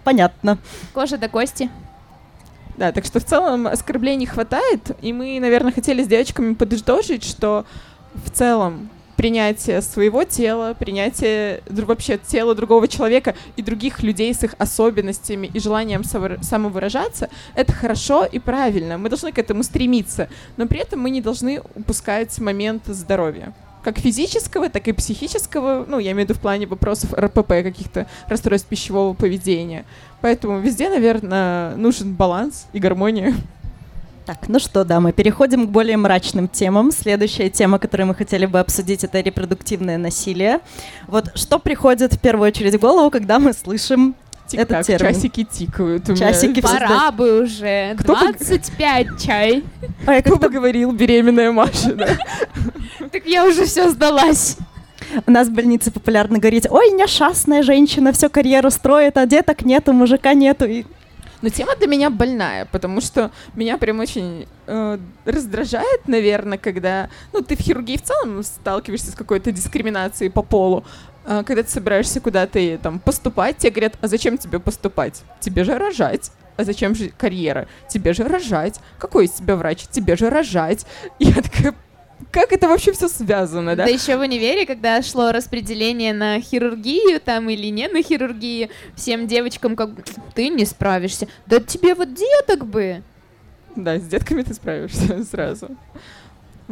[0.03, 0.57] понятно.
[0.93, 1.69] Кожа до кости.
[2.75, 7.65] Да, так что в целом оскорблений хватает, и мы, наверное, хотели с девочками подытожить, что
[8.13, 8.89] в целом
[9.23, 15.61] принятие своего тела, принятие вообще тела другого человека и других людей с их особенностями и
[15.61, 18.97] желанием самовыражаться, это хорошо и правильно.
[18.97, 23.53] Мы должны к этому стремиться, но при этом мы не должны упускать момент здоровья.
[23.81, 28.07] Как физического, так и психического, ну, я имею в виду в плане вопросов РПП, каких-то
[28.27, 29.85] расстройств пищевого поведения.
[30.19, 33.33] Поэтому везде, наверное, нужен баланс и гармония.
[34.25, 36.91] Так, ну что, да, мы переходим к более мрачным темам.
[36.91, 40.59] Следующая тема, которую мы хотели бы обсудить, это репродуктивное насилие.
[41.07, 44.15] Вот что приходит в первую очередь в голову, когда мы слышим
[44.47, 45.13] Тик-так, термин.
[45.13, 46.07] часики тикают.
[46.07, 46.31] у меня.
[46.31, 47.95] Часики все Пора бы уже.
[47.99, 49.63] Кто бы- 25 чай.
[50.07, 52.07] А я Кто как-то- бы говорил, беременная Маша, да?
[53.11, 54.55] Так я уже все сдалась.
[55.27, 59.91] У нас в больнице популярно говорить, ой, несчастная женщина, всю карьеру строит, а деток нету,
[59.91, 60.65] мужика нету.
[60.65, 60.85] И
[61.43, 67.09] Но тема для меня больная, потому что меня прям очень э, раздражает, наверное, когда...
[67.33, 70.85] Ну, ты в хирургии в целом сталкиваешься с какой-то дискриминацией по полу.
[71.25, 75.21] А когда ты собираешься куда-то и, там поступать, тебе говорят, а зачем тебе поступать?
[75.41, 76.31] Тебе же рожать.
[76.55, 77.67] А зачем же карьера?
[77.89, 78.79] Тебе же рожать.
[78.97, 79.85] Какой из тебя врач?
[79.91, 80.85] Тебе же рожать.
[81.19, 81.75] И я такая,
[82.33, 83.85] как это вообще все связано, да?
[83.85, 89.27] Да еще в универе, когда шло распределение на хирургию там или не на хирургию, всем
[89.27, 89.91] девочкам как
[90.33, 91.27] ты не справишься.
[91.45, 93.03] Да тебе вот деток бы.
[93.75, 95.69] Да, с детками ты справишься сразу.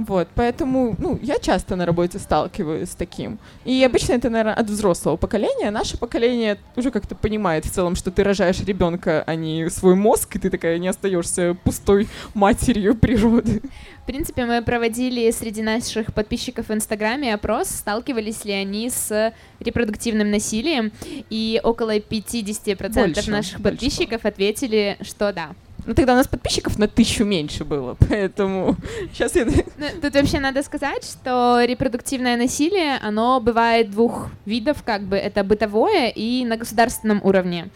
[0.07, 3.39] Вот, поэтому, ну, я часто на работе сталкиваюсь с таким.
[3.65, 5.71] И обычно это, наверное, от взрослого поколения.
[5.71, 10.35] Наше поколение уже как-то понимает в целом, что ты рожаешь ребенка, а не свой мозг,
[10.35, 13.61] и ты такая не остаешься пустой матерью природы.
[14.03, 20.31] В принципе, мы проводили среди наших подписчиков в Инстаграме опрос, сталкивались ли они с репродуктивным
[20.31, 20.91] насилием,
[21.29, 25.51] и около 50% Больше, наших больше подписчиков ответили, что да.
[25.85, 28.75] Но тогда у нас подписчиков на тысячу меньше было, поэтому
[29.13, 29.45] сейчас я...
[29.77, 35.43] Ну, Тут вообще надо сказать, что репродуктивное насилие, оно бывает двух видов, как бы это
[35.43, 37.69] бытовое и на государственном уровне.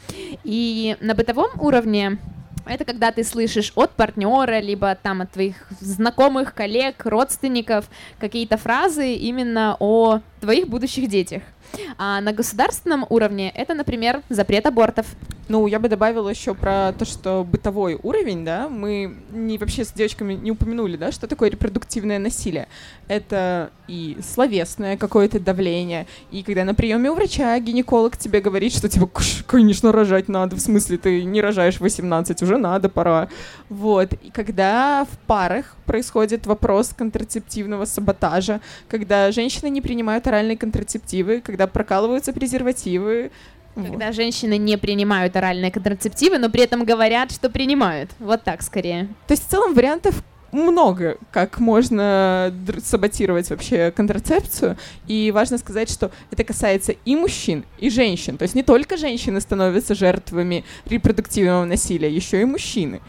[0.44, 2.20] И на бытовом уровне
[2.68, 7.86] Это когда ты слышишь от партнера, либо там от твоих знакомых, коллег, родственников
[8.20, 11.44] какие-то фразы именно о твоих будущих детях.
[11.98, 15.06] А на государственном уровне это, например, запрет абортов.
[15.48, 19.92] Ну, я бы добавила еще про то, что бытовой уровень, да, мы не вообще с
[19.92, 22.68] девочками не упомянули, да, что такое репродуктивное насилие.
[23.08, 28.90] Это и словесное какое-то давление, и когда на приеме у врача гинеколог тебе говорит, что
[28.90, 29.08] тебе,
[29.46, 33.30] конечно, рожать надо, в смысле, ты не рожаешь 18, уже надо, пора.
[33.70, 41.42] Вот, и когда в парах происходит вопрос контрацептивного саботажа, когда женщины не принимают оральные контрацептивы,
[41.66, 43.32] когда прокалываются презервативы,
[43.76, 44.16] когда вот.
[44.16, 48.10] женщины не принимают оральные контрацептивы, но при этом говорят, что принимают.
[48.20, 49.10] Вот так скорее.
[49.28, 50.24] То есть в целом вариантов
[50.54, 54.78] много, как можно саботировать вообще контрацепцию.
[55.08, 58.38] И важно сказать, что это касается и мужчин, и женщин.
[58.38, 63.02] То есть не только женщины становятся жертвами репродуктивного насилия, еще и мужчины.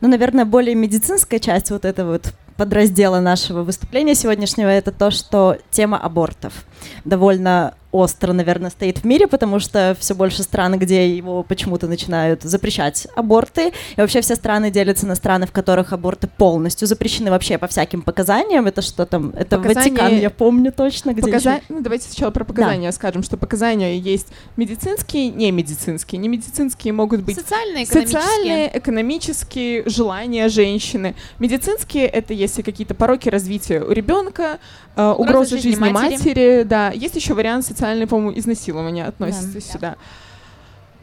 [0.00, 5.56] Ну, наверное, более медицинская часть вот этого вот подраздела нашего выступления сегодняшнего это то, что
[5.70, 6.66] тема абортов
[7.06, 12.42] довольно остро, наверное, стоит в мире, потому что все больше стран, где его почему-то начинают
[12.42, 13.72] запрещать аборты.
[13.96, 18.02] И вообще все страны делятся на страны, в которых аборты полностью запрещены вообще по всяким
[18.02, 18.66] показаниям.
[18.66, 19.30] Это что там?
[19.30, 19.90] Это Показания...
[19.90, 21.12] Ватикан, я помню точно.
[21.12, 21.54] Где Показа...
[21.54, 21.62] еще...
[21.68, 22.92] ну, давайте сначала про показания да.
[22.92, 26.20] скажем, что показания есть медицинские, не медицинские.
[26.20, 28.20] Не медицинские могут быть социальные, экономические.
[28.20, 31.14] Социальные, экономические, желания женщины.
[31.38, 34.58] Медицинские— это если какие-то пороки развития у ребенка,
[34.96, 36.16] э, угроза, угроза жизни, жизни матери.
[36.16, 36.62] матери.
[36.64, 39.78] Да, есть еще вариант социальное, по-моему, изнасилование относится да, сюда.
[39.80, 39.96] Да.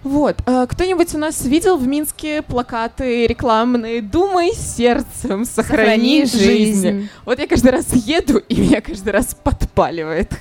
[0.03, 0.37] Вот.
[0.45, 6.81] А, кто-нибудь у нас видел в Минске плакаты рекламные «Думай сердцем, сохрани, сохрани жизнь».
[6.81, 7.09] жизнь».
[7.25, 10.31] Вот я каждый раз еду, и меня каждый раз подпаливает.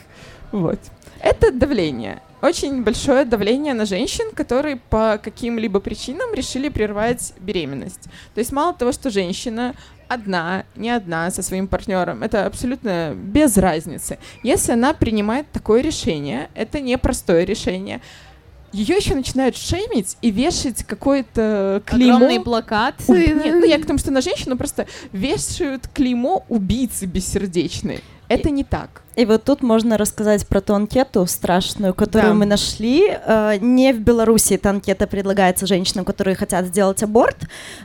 [0.52, 0.78] Вот.
[1.20, 2.20] Это давление.
[2.46, 8.04] Очень большое давление на женщин, которые по каким-либо причинам решили прервать беременность.
[8.34, 9.74] То есть мало того, что женщина
[10.06, 14.20] одна, не одна, со своим партнером, это абсолютно без разницы.
[14.44, 18.00] Если она принимает такое решение, это непростое решение,
[18.72, 22.16] ее еще начинают шеймить и вешать какое-то клеймо.
[22.16, 22.94] Огромный плакат.
[23.08, 23.14] У...
[23.14, 28.04] Нет, ну я к тому, что на женщину просто вешают клеймо убийцы бессердечной.
[28.28, 29.02] Это не так.
[29.14, 32.38] И вот тут можно рассказать про ту анкету страшную, которую да.
[32.38, 33.08] мы нашли.
[33.08, 37.36] Э, не в Беларуси эта анкета предлагается женщинам, которые хотят сделать аборт,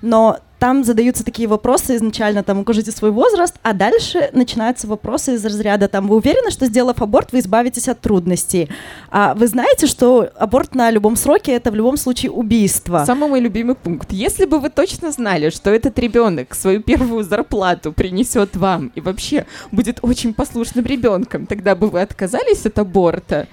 [0.01, 5.43] но там задаются такие вопросы изначально, там, укажите свой возраст, а дальше начинаются вопросы из
[5.43, 8.69] разряда, там, вы уверены, что сделав аборт, вы избавитесь от трудностей?
[9.09, 13.03] А вы знаете, что аборт на любом сроке— это в любом случае убийство?
[13.07, 14.11] Самый мой любимый пункт.
[14.11, 19.47] Если бы вы точно знали, что этот ребенок свою первую зарплату принесет вам и вообще
[19.71, 23.47] будет очень послушным ребенком, тогда бы вы отказались от аборта?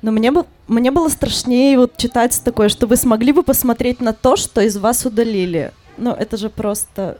[0.00, 4.14] Но мне, бы, мне было страшнее вот читать такое, что вы смогли бы посмотреть на
[4.14, 5.72] то, что из вас удалили.
[5.98, 7.18] Ну, это же просто...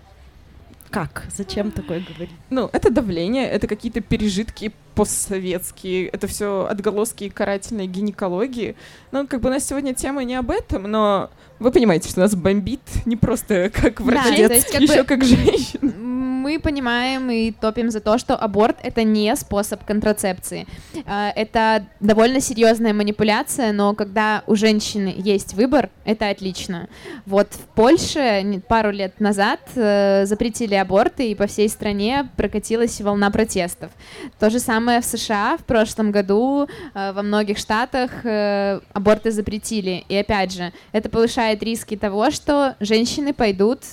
[0.91, 1.25] Как?
[1.35, 2.31] Зачем такое говорить?
[2.51, 8.77] Ну, это давление, это какие-то пережитки постсоветские, это все отголоски карательной гинекологии.
[9.13, 12.35] Ну, как бы у нас сегодня тема не об этом, но вы понимаете, что нас
[12.35, 15.05] бомбит не просто как врачец, да, как еще бы...
[15.05, 16.07] как женщина
[16.47, 20.69] мы понимаем и топим за то, что аборт это не способ контрацепции.
[21.05, 26.89] А, это довольно серьезная манипуляция, но когда у женщины есть выбор, это отлично.
[27.27, 33.33] Вот в Польше пару лет назад э, запретили аборты, и по всей стране прокатилась волна
[33.33, 33.91] протестов.
[34.39, 40.05] То же самое в США в прошлом году э, во многих штатах э, аборты запретили.
[40.09, 43.85] И опять же, это повышает риски того, что женщины пойдут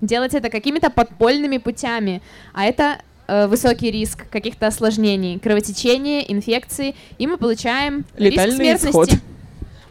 [0.00, 7.26] делать это какими-то подпольными путями, а это э, высокий риск каких-то осложнений, кровотечения, инфекции, и
[7.26, 9.14] мы получаем Летальный риск смертности.
[9.14, 9.22] Исход.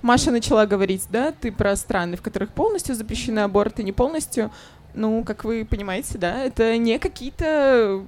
[0.02, 4.52] Маша начала говорить, да, ты про страны, в которых полностью запрещены аборты, не полностью.
[4.94, 8.06] Ну, как вы понимаете, да, это не какие-то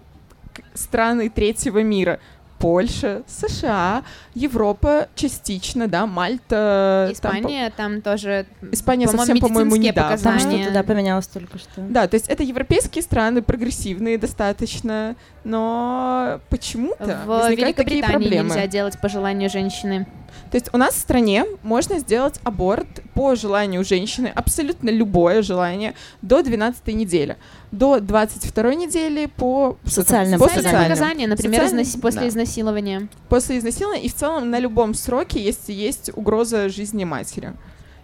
[0.73, 2.19] страны третьего мира.
[2.59, 4.03] Польша, США,
[4.35, 7.09] Европа частично, да, Мальта.
[7.11, 8.45] Испания там, там тоже.
[8.73, 10.17] Испания по совсем, по-моему, не да.
[10.17, 11.69] Там что-то да, поменялось только что.
[11.77, 19.07] Да, то есть это европейские страны, прогрессивные достаточно, но почему-то в Великобритании нельзя делать по
[19.07, 20.05] желанию женщины.
[20.51, 25.93] То есть у нас в стране можно сделать аборт по желанию женщины, абсолютно любое желание,
[26.21, 27.37] до 12 недели.
[27.71, 30.83] До 22 недели по социальным, по социальным.
[30.83, 32.27] показания, например, Социальный, изнаси- после да.
[32.29, 33.07] изнасилования.
[33.29, 37.53] После изнасилования и в целом на любом сроке, если есть угроза жизни матери.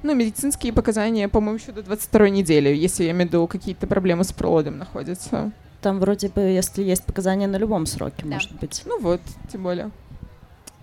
[0.03, 4.23] Ну, медицинские показания, по-моему, еще до 22 недели, если я имею в виду какие-то проблемы
[4.23, 5.51] с пролодом находятся.
[5.81, 8.35] Там вроде бы, если есть показания на любом сроке, да.
[8.35, 8.83] может быть.
[8.85, 9.91] Ну вот, тем более.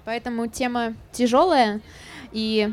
[0.04, 1.80] Поэтому тема тяжелая,
[2.32, 2.72] и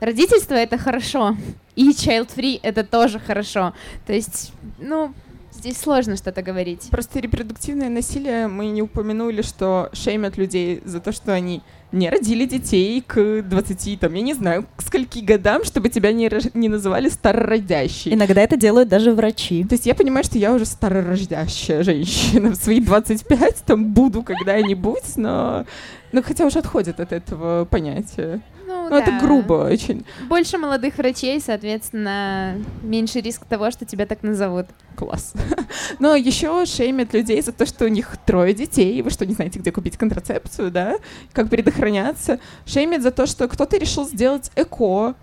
[0.00, 1.36] родительство это хорошо,
[1.76, 3.72] и child-free это тоже хорошо.
[4.06, 5.14] То есть, ну,
[5.52, 6.88] здесь сложно что-то говорить.
[6.90, 12.44] Просто репродуктивное насилие мы не упомянули, что шеймят людей за то, что они не родили
[12.44, 17.08] детей к 20, там, я не знаю, к скольки годам, чтобы тебя не, не называли
[17.08, 18.14] старородящей.
[18.14, 19.64] Иногда это делают даже врачи.
[19.64, 22.50] То есть я понимаю, что я уже старорождящая женщина.
[22.50, 25.64] В свои 25 там буду когда-нибудь, но...
[26.12, 28.40] Ну, хотя уже отходят от этого понятия.
[28.88, 29.02] Ну, ну да.
[29.02, 30.04] это грубо очень.
[30.28, 34.66] Больше молодых врачей, соответственно, меньше риск того, что тебя так назовут.
[34.94, 35.32] Класс.
[35.98, 39.58] Но еще шеймят людей за то, что у них трое детей, вы что, не знаете,
[39.58, 40.96] где купить контрацепцию, да?
[41.32, 42.38] Как предохраняться.
[42.64, 45.14] Шеймят за то, что кто-то решил сделать эко.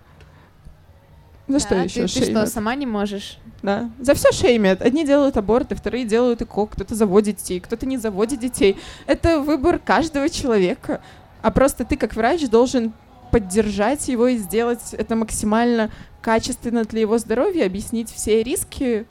[1.46, 2.28] За да, что еще ты, шеймят?
[2.28, 3.38] Ты что, сама не можешь?
[3.62, 3.90] Да.
[3.98, 4.82] За все шеймят.
[4.82, 8.76] Одни делают аборты, вторые делают эко, кто-то заводит детей, кто-то не заводит детей.
[9.06, 11.00] Это выбор каждого человека.
[11.40, 12.92] А просто ты, как врач, должен
[13.34, 15.90] поддержать его и сделать это максимально
[16.22, 19.06] качественно для его здоровья, объяснить все риски.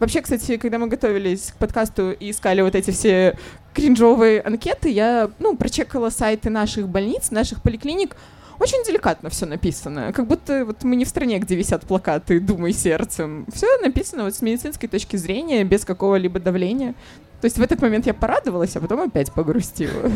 [0.00, 3.38] Вообще, кстати, когда мы готовились к подкасту и искали вот эти все
[3.72, 8.16] кринжовые анкеты, я, ну, прочекала сайты наших больниц, наших поликлиник,
[8.58, 10.12] очень деликатно все написано.
[10.12, 13.46] Как будто вот мы не в стране, где висят плакаты «Думай сердцем».
[13.54, 16.96] Все написано вот с медицинской точки зрения, без какого-либо давления.
[17.40, 20.10] То есть в этот момент я порадовалась, а потом опять погрустила.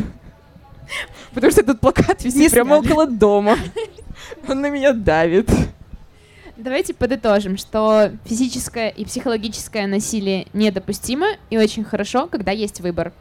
[1.33, 2.91] Потому что этот плакат висит не прямо сняли.
[2.91, 3.57] около дома.
[4.47, 5.49] Он на меня давит.
[6.57, 13.11] Давайте подытожим, что физическое и психологическое насилие недопустимо и очень хорошо, когда есть выбор.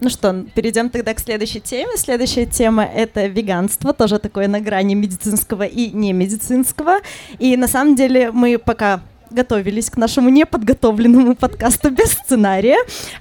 [0.00, 1.96] Ну что, перейдем тогда к следующей теме.
[1.96, 6.98] Следующая тема— это веганство, тоже такое на грани медицинского и немедицинского.
[7.40, 9.00] И на самом деле мы пока
[9.30, 12.78] готовились к нашему неподготовленному подкасту без сценария.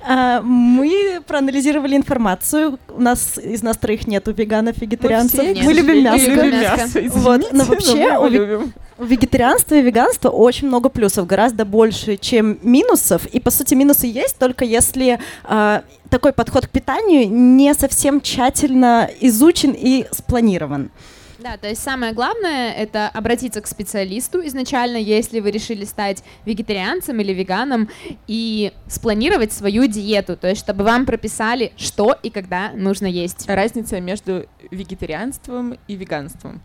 [0.08, 2.80] А, мы проанализировали информацию.
[2.90, 5.40] У нас из нас троих нету веганов, вегетарианцев.
[5.40, 6.30] Мы, мы любим мясо.
[6.30, 7.02] Мы любим мясо.
[7.12, 7.54] Вот.
[7.54, 8.74] Но вообще но у, любим.
[8.98, 13.26] у вегетарианства и веганства очень много плюсов, гораздо больше, чем минусов.
[13.28, 19.10] И по сути минусы есть только если а, такой подход к питанию не совсем тщательно
[19.20, 20.92] изучен и спланирован.
[21.40, 27.20] Да, то есть самое главное это обратиться к специалисту изначально, если вы решили стать вегетарианцем
[27.20, 27.90] или веганом,
[28.28, 33.48] и спланировать свою диету, то есть чтобы вам прописали, что и когда нужно есть.
[33.48, 36.62] Разница между вегетарианством и веганством.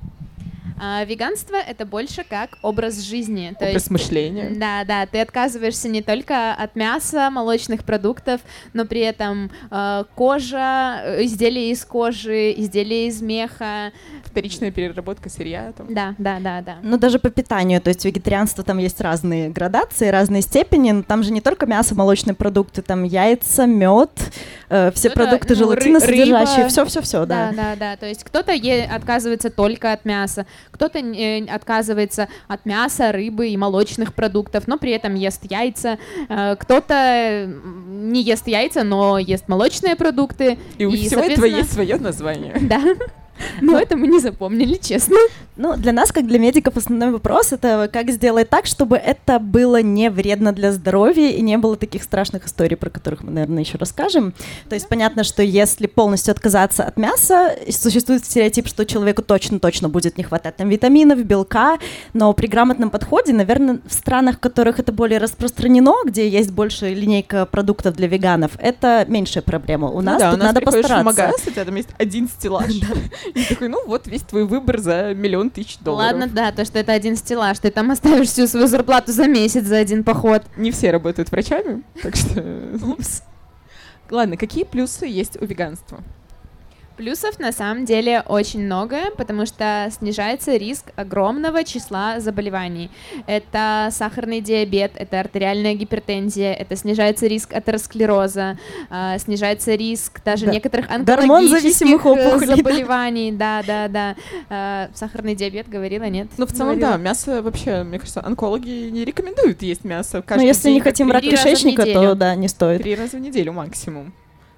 [0.85, 3.55] А веганство это больше как образ жизни.
[3.57, 4.51] То образ есть, мышления.
[4.51, 8.41] Да, да, ты отказываешься не только от мяса, молочных продуктов,
[8.73, 13.93] но при этом э, кожа, изделия из кожи, изделия из меха.
[14.25, 15.73] Вторичная переработка сырья.
[15.77, 15.95] Там.
[15.95, 16.77] Да, да, да, да.
[16.83, 21.23] Ну даже по питанию, то есть вегетарианство там есть разные градации, разные степени, но там
[21.23, 24.11] же не только мясо, молочные продукты, там яйца, мед,
[24.69, 27.53] э, все ну, продукты ну, желатина содержащие, все-все-все, да.
[27.53, 32.67] Да, да, да, то есть кто-то е- отказывается только от мяса, кто-то э, отказывается от
[32.67, 35.99] мяса, рыбы и молочных продуктов, но при этом ест яйца.
[36.29, 37.49] Э, кто-то
[37.87, 40.59] не ест яйца, но ест молочные продукты.
[40.79, 42.59] И, и у всего этого есть свое название.
[42.73, 42.81] Да.
[43.61, 45.17] Но это мы не запомнили, честно.
[45.57, 49.83] Ну, для нас, как для медиков, основной вопрос— это как сделать так, чтобы это было
[49.83, 53.77] не вредно для здоровья и не было таких страшных историй, про которых мы, наверное, еще
[53.77, 54.33] расскажем.
[54.71, 60.17] То есть понятно, что если полностью отказаться от мяса, существует стереотип, что человеку точно-точно будет
[60.17, 61.79] не хватать там витаминов, белка,
[62.15, 66.95] но при грамотном подходе, наверное, в странах, в которых это более распространено, где есть больше
[66.95, 69.89] линейка продуктов для веганов, это меньшая проблема.
[69.89, 71.03] У ну нас да, тут у нас надо постараться.
[71.03, 72.73] В магаз, у тебя там есть один стеллаж.
[73.35, 76.13] И такой, ну вот весь твой выбор за миллион тысяч долларов.
[76.13, 79.65] Ладно, да, то, что это один стеллаж, ты там оставишь всю свою зарплату за месяц
[79.65, 80.43] за один поход.
[80.57, 82.43] Не все работают врачами, так что...
[82.83, 83.23] Упс.
[84.11, 86.03] Ладно, какие плюсы есть у веганства?
[86.97, 92.91] Плюсов на самом деле очень много, потому что снижается риск огромного числа заболеваний.
[93.27, 98.59] Это сахарный диабет, это артериальная гипертензия, это снижается риск атеросклероза,
[98.91, 100.53] э, снижается риск даже да.
[100.53, 103.33] некоторых онкологических э, заболеваний.
[103.33, 104.17] Да, да, да.
[104.51, 106.29] Э, сахарный диабет говорила, нет?
[106.37, 106.93] Ну, в целом, говорила.
[106.93, 110.23] да, мясо вообще, мне кажется, онкологи не рекомендуют есть мясо.
[110.29, 112.83] Ну, если день, не хотим рак кишечника, то да, не стоит.
[112.83, 114.13] Три раза в неделю максимум.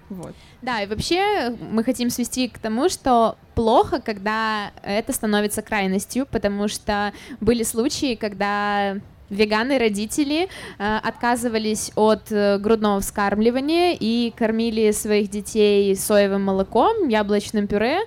[0.09, 0.35] Вот.
[0.63, 6.69] Да, и вообще мы хотим свести к тому, что плохо, когда это становится крайностью, потому
[6.69, 8.97] что были случаи, когда
[9.31, 10.49] веганы родители
[10.79, 18.01] э, отказывались от э, грудного вскармливания и кормили своих детей соевым молоком, яблочным пюре,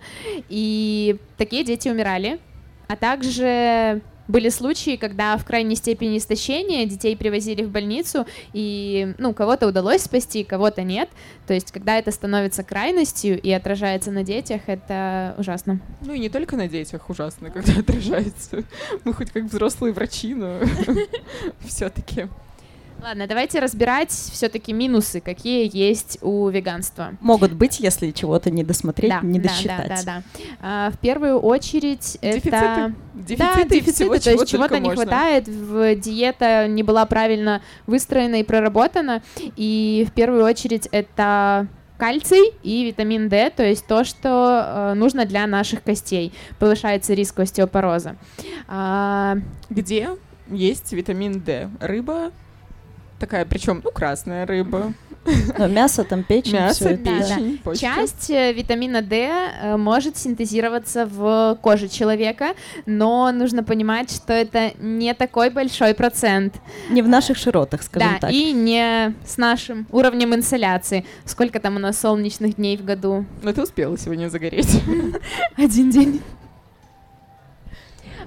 [0.49, 2.39] и такие дети умирали.
[2.87, 9.33] А также были случаи, когда в крайней степени истощения детей привозили в больницу, и, ну,
[9.33, 11.09] кого-то удалось спасти, кого-то нет.
[11.45, 15.79] То есть, когда это становится крайностью и отражается на детях, это ужасно.
[16.01, 18.63] Ну и не только на детях ужасно, когда отражается.
[19.03, 20.59] Мы хоть как взрослые врачи, но
[21.65, 22.27] все-таки.
[23.01, 27.13] Ладно, давайте разбирать все-таки минусы, какие есть у веганства.
[27.21, 29.87] Могут быть, если чего-то не досмотреть, Да, не да, досчитать.
[29.87, 30.23] да, да, да.
[30.61, 32.47] А, в первую очередь Дефициты.
[32.49, 32.93] это...
[33.13, 35.03] Дефициты, да, дефициты, всего, то чего есть чего-то не можно.
[35.05, 39.21] хватает, в диета не была правильно выстроена и проработана,
[39.55, 41.67] и в первую очередь это
[41.97, 46.31] кальций и витамин D, то есть то, что э, нужно для наших костей.
[46.59, 48.15] Повышается риск остеопороза.
[48.67, 49.37] А,
[49.69, 50.09] Где
[50.49, 51.69] есть витамин D?
[51.79, 52.31] Рыба
[53.19, 54.93] такая, причем, ну, красная рыба,
[55.57, 57.03] Но мясо, там печень, мясо, всё это.
[57.03, 57.59] да, печень.
[57.75, 62.53] Часть э, витамина D э, может синтезироваться в коже человека,
[62.85, 66.55] но нужно понимать, что это не такой большой процент.
[66.89, 68.31] Не в наших широтах, скажем да, так.
[68.31, 71.05] и не с нашим уровнем инсоляции.
[71.25, 73.25] Сколько там у нас солнечных дней в году?
[73.41, 74.81] Но ты успела сегодня загореть.
[75.57, 76.21] Один день.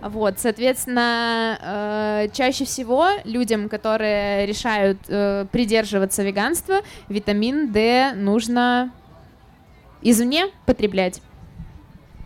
[0.03, 8.93] Вот, соответственно, э, чаще всего людям, которые решают э, придерживаться веганства, витамин D нужно
[10.03, 11.21] извне потреблять.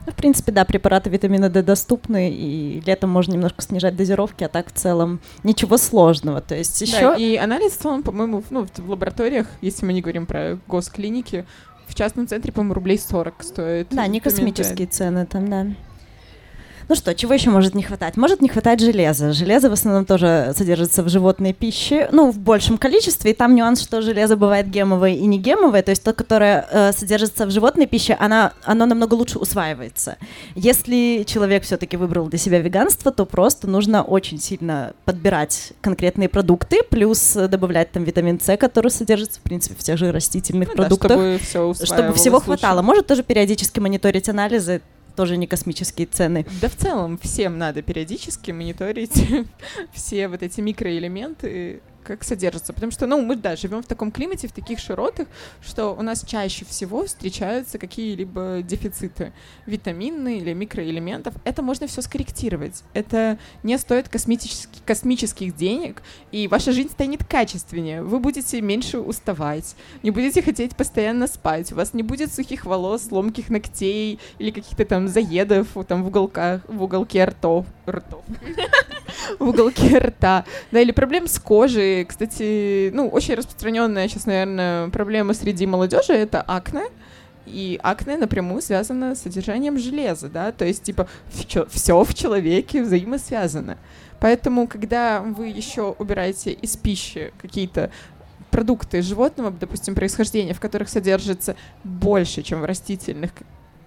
[0.06, 4.48] Ну, в принципе, да, препараты витамина D доступны, и летом можно немножко снижать дозировки, а
[4.48, 6.42] так в целом ничего сложного.
[6.42, 7.00] То есть еще...
[7.00, 10.58] Да, и анализ в целом, по-моему, в- ну, в лабораториях, если мы не говорим про
[10.68, 11.46] госклиники,
[11.86, 13.88] в частном центре, по-моему, рублей 40 стоит.
[13.90, 15.66] Да, не космические цены там, да.
[16.88, 18.16] Ну что, чего еще может не хватать?
[18.16, 19.32] Может не хватать железа.
[19.32, 23.82] Железо в основном тоже содержится в животной пище, ну, в большем количестве, и там нюанс,
[23.82, 27.86] что железо бывает гемовое и не гемовое, то есть то, которое э, содержится в животной
[27.86, 30.16] пище, она, оно намного лучше усваивается.
[30.54, 36.82] Если человек все-таки выбрал для себя веганство, то просто нужно очень сильно подбирать конкретные продукты,
[36.88, 40.82] плюс добавлять там витамин С, который содержится, в принципе, в тех же растительных Ну да,
[40.82, 42.82] продуктах чтобы все чтобы всего хватало.
[42.82, 44.82] Может тоже периодически мониторить анализы,
[45.16, 46.46] тоже не космические цены.
[46.60, 49.26] Да в целом всем надо периодически мониторить
[49.92, 52.72] все вот эти микроэлементы, как содержатся.
[52.72, 55.26] Потому что, ну, мы, да, живем в таком климате, в таких широтах,
[55.62, 59.32] что у нас чаще всего встречаются какие-либо дефициты
[59.66, 61.34] витаминные или микроэлементов.
[61.44, 62.82] Это можно все скорректировать.
[62.92, 66.02] Это не стоит космических, космических денег,
[66.32, 68.02] и ваша жизнь станет качественнее.
[68.02, 73.10] Вы будете меньше уставать, не будете хотеть постоянно спать, у вас не будет сухих волос,
[73.10, 78.24] ломких ногтей или каких-то там заедов там в уголках, в уголке ртов, ртов.
[79.38, 81.93] в уголке рта, да, или проблем с кожей.
[82.02, 86.86] Кстати, ну, очень распространенная сейчас, наверное, проблема среди молодежи— это акне.
[87.46, 91.06] И акне напрямую связано с содержанием железа, да, то есть, типа,
[91.68, 93.76] все в человеке взаимосвязано.
[94.18, 97.90] Поэтому, когда вы еще убираете из пищи какие-то
[98.50, 103.32] продукты животного, допустим, происхождения, в которых содержится больше, чем в растительных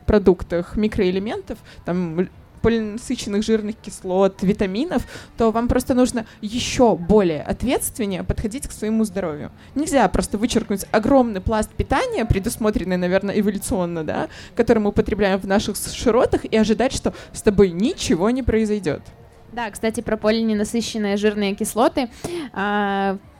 [0.05, 2.29] продуктах микроэлементов, там
[2.61, 5.03] полинасыщенных жирных кислот, витаминов,
[5.37, 9.51] то вам просто нужно еще более ответственнее подходить к своему здоровью.
[9.75, 15.75] Нельзя просто вычеркнуть огромный пласт питания, предусмотренный, наверное, эволюционно, да, который мы употребляем в наших
[15.77, 19.01] широтах, и ожидать, что с тобой ничего не произойдет.
[19.51, 22.09] Да, кстати, про полиненасыщенные жирные кислоты.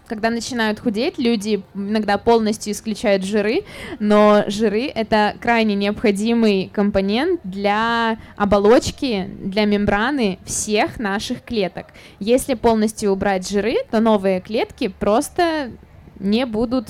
[0.08, 3.64] Когда начинают худеть, люди иногда полностью исключают жиры,
[3.99, 11.88] но жиры— это крайне необходимый компонент для оболочки, для мембраны всех наших клеток.
[12.20, 15.72] Если полностью убрать жиры, то новые клетки просто
[16.20, 16.88] не будут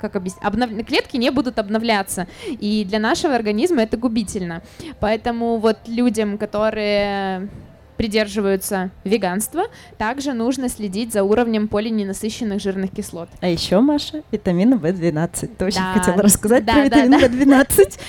[0.00, 4.62] как объяснить, обнов- клетки не будут обновляться, и для нашего организма это губительно.
[4.98, 7.48] Поэтому вот людям, которые
[8.00, 9.64] придерживаются веганства,
[9.98, 13.28] также нужно следить за уровнем полиненасыщенных жирных кислот.
[13.42, 15.50] А еще, Маша, витамин В12.
[15.58, 17.64] Ты очень Да, хотела рассказать да, про да, витамин да.
[17.64, 18.00] В12.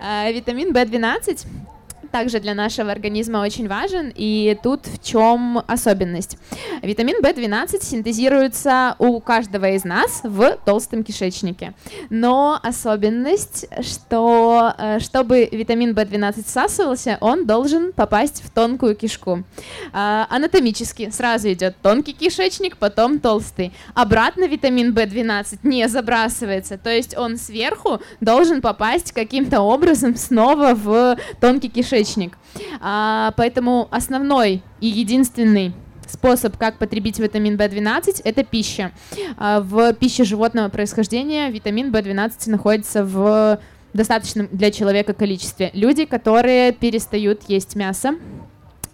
[0.00, 1.46] А, Витамин В12
[2.06, 6.38] также для нашего организма очень важен, и тут в чем особенность?
[6.82, 11.74] Витамин В12 синтезируется у каждого из нас в толстом кишечнике,
[12.10, 19.44] но особенность, что э, чтобы витамин В12 всасывался, он должен попасть в тонкую кишку.
[19.92, 23.72] А, Анатомически сразу идет тонкий кишечник, потом толстый.
[23.94, 31.16] Обратно витамин В12 не забрасывается, то есть он сверху должен попасть каким-то образом снова в
[31.40, 31.95] тонкий кишечник.
[32.80, 35.72] А, поэтому основной и единственный
[36.08, 38.92] способ, как потребить витамин В12, это пища.
[39.36, 43.58] А, в пище животного происхождения витамин В12 находится в
[43.92, 45.70] достаточном для человека количестве.
[45.72, 48.14] Люди, которые перестают есть мясо,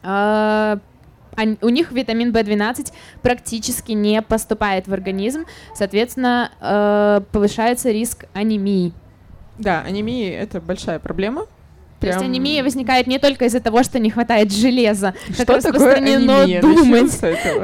[0.03, 2.93] они- у них витамин В12
[3.23, 5.45] практически не поступает в организм,
[5.75, 8.93] соответственно, э, повышается риск анемии.
[9.59, 11.47] Да, анемия— это большая проблема.
[12.03, 15.47] То есть Прям- анемия возникает не только из-за того, что не хватает железа, как Что
[15.47, 16.61] такое распространено анемия?
[16.61, 17.21] Думать.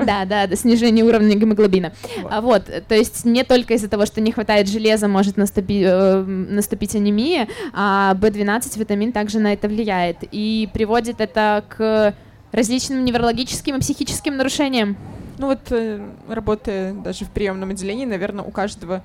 [0.07, 1.93] Да, да, да, снижение уровня гемоглобина.
[2.23, 2.33] Вот.
[2.33, 6.23] А вот, то есть не только из-за того, что не хватает железа, может наступи- э,
[6.23, 12.15] наступить анемия, а B12 витамин также на это влияет и приводит это к
[12.53, 14.97] различным неврологическим и психическим нарушениям.
[15.39, 19.03] Ну вот, э, работая даже в приемном отделении, наверное, у каждого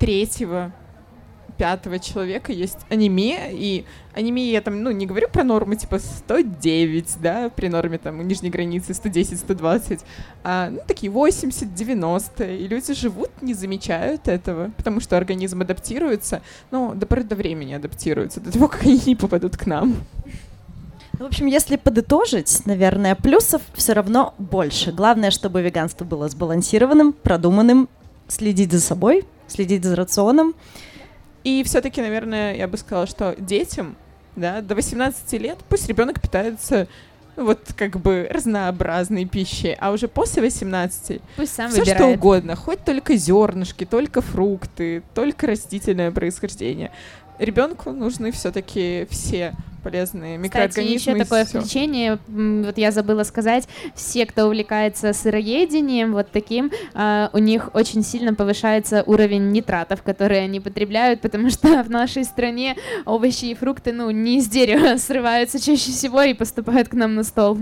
[0.00, 0.72] третьего,
[1.56, 3.84] пятого человека есть анемия, и
[4.14, 8.50] анемия, я там, ну, не говорю про нормы, типа 109, да, при норме там нижней
[8.50, 10.00] границы 110-120,
[10.44, 16.94] а, ну, такие 80-90, и люди живут, не замечают этого, потому что организм адаптируется, ну,
[16.94, 19.96] до поры до времени адаптируется, до того, как они не попадут к нам.
[21.18, 24.92] Ну, В общем, если подытожить, наверное, плюсов все равно больше.
[24.92, 27.88] Главное, чтобы веганство было сбалансированным, продуманным,
[28.28, 30.54] следить за собой, следить за рационом.
[31.46, 33.94] И все-таки, наверное, я бы сказала, что детям,
[34.34, 36.88] да, до 18 лет пусть ребенок питается
[37.36, 42.16] ну, вот как бы разнообразной пищей, а уже после 18 Пусть сам все что выбирает.
[42.16, 46.90] угодно, хоть только зернышки, только фрукты, только растительное происхождение.
[47.38, 50.46] Ребенку нужны все-таки все полезные Кстати,
[50.80, 50.94] микроорганизмы.
[50.94, 51.60] еще и такое всё.
[51.60, 58.02] включение, вот я забыла сказать, все, кто увлекается сыроедением, вот таким, а, у них очень
[58.02, 63.92] сильно повышается уровень нитратов, которые они потребляют, потому что в нашей стране овощи и фрукты,
[63.92, 67.58] ну, не из дерева срываются чаще всего и поступают к нам на стол.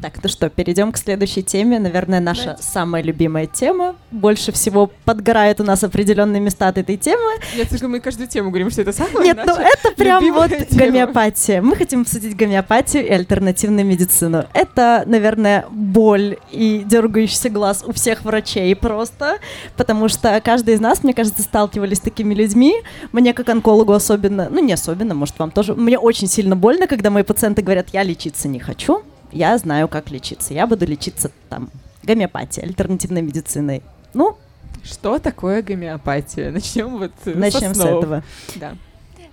[0.00, 1.80] Так, ну что, перейдем к следующей теме.
[1.80, 3.96] Наверное, наша самая любимая тема.
[4.12, 7.32] Больше всего подгорает у нас определенные места от этой темы.
[7.56, 10.66] Я слышу, мы каждую тему говорим, что это самое Нет, ну это прям вот тема.
[10.70, 11.60] гомеопатия.
[11.62, 14.44] Мы хотим обсудить гомеопатию и альтернативную медицину.
[14.52, 19.38] Это, наверное, боль и дергающийся глаз у всех врачей просто,
[19.76, 22.74] потому что каждый из нас, мне кажется, сталкивались с такими людьми.
[23.10, 27.10] Мне как онкологу особенно, ну не особенно, может вам тоже, мне очень сильно больно, когда
[27.10, 31.70] мои пациенты говорят, я лечиться не хочу, я знаю, как лечиться, я буду лечиться там
[32.02, 33.82] гомеопатией, альтернативной медициной.
[34.14, 34.36] Ну,
[34.84, 36.50] Что такое гомеопатия?
[36.50, 37.98] Начнем вот начнем с основ.
[38.04, 38.22] этого.
[38.56, 38.74] Да.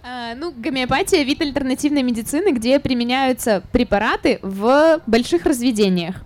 [0.08, 6.18] А, ну, гомеопатия— вид альтернативной медицины, где применяются препараты в больших разведениях.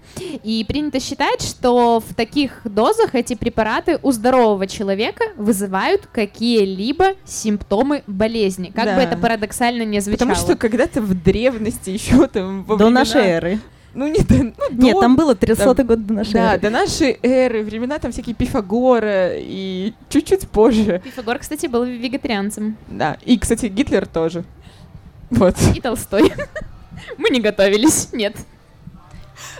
[0.44, 8.04] И принято считать, что в таких дозах эти препараты у здорового человека вызывают какие-либо симптомы
[8.06, 8.70] болезни.
[8.76, 8.96] Как Да.
[8.98, 10.28] бы это парадоксально не звучало.
[10.32, 13.60] Потому что когда-то в древности еще там во До времена- нашей эры.
[13.94, 16.62] Ну, не до, ну, Нет, до- там было 300 там- год до нашей Да, эры.
[16.62, 21.02] до нашей эры, времена там всякие Пифагора и чуть-чуть позже.
[21.04, 22.78] Пифагор, кстати, был вегетарианцем.
[22.88, 24.44] Да, и, кстати, Гитлер тоже.
[25.32, 25.56] Вот.
[25.76, 26.32] И Толстой.
[27.18, 28.36] Мы не готовились, нет.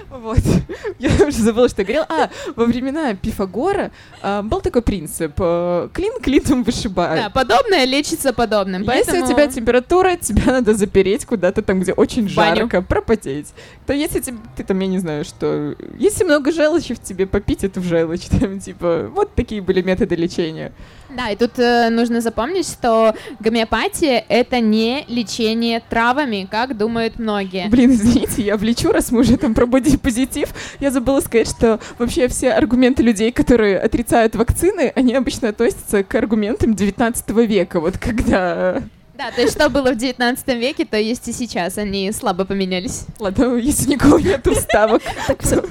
[0.10, 0.40] Вот.
[1.00, 2.06] Я уже забыла, что я говорила.
[2.10, 3.92] А, во времена Пифагора
[4.22, 5.34] а, был такой принцип.
[5.38, 7.24] э, Клин клином вышибает.
[7.24, 8.82] Да, подобное лечится подобным.
[8.82, 12.62] Если поэтому- у тебя температура, тебя надо запереть куда-то там, где очень баню.
[12.62, 13.54] жарко, пропотеть.
[13.86, 15.76] То если тебе, ты там, я не знаю, что...
[15.98, 20.74] Если много желчи в тебе, попить эту желчь, там, типа, вот такие были методы лечения.
[21.10, 27.68] Да, и тут э, нужно запомнить, что гомеопатия это не лечение травами, как думают многие.
[27.70, 30.50] Блин, извините, я влечу, раз мы уже там про бодипозитив.
[30.80, 36.14] Я забыла сказать, что вообще все аргументы людей, которые отрицают вакцины, они обычно относятся к
[36.16, 38.84] аргументам 19 века, вот когда...
[39.20, 43.06] Да, то есть что было в 19 веке, то есть и сейчас, они слабо поменялись.
[43.20, 45.02] Ладно, если никого нет вставок.
[45.28, 45.62] Так всё,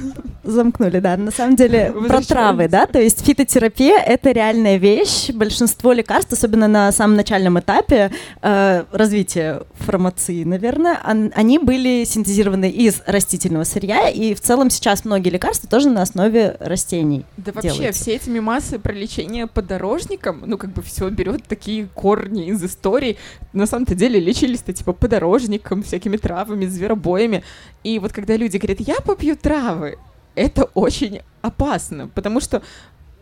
[0.44, 1.16] замкнули, да.
[1.16, 5.30] На самом деле, про травы, да, то есть фитотерапия— это реальная вещь.
[5.30, 8.10] Большинство лекарств, особенно на самом начальном этапе
[8.42, 15.06] э, развития фармации, наверное, он- они были синтезированы из растительного сырья, и в целом сейчас
[15.06, 17.24] многие лекарства тоже на основе растений.
[17.38, 18.02] Да вообще, делается.
[18.02, 23.16] все эти мемасы про лечение подорожником, ну, как бы все берет такие корни из истории.
[23.52, 27.42] На самом-то деле лечились-то типа подорожником, всякими травами, зверобоями.
[27.84, 29.98] И вот когда люди говорят, я попью травы,
[30.34, 32.62] это очень опасно, потому что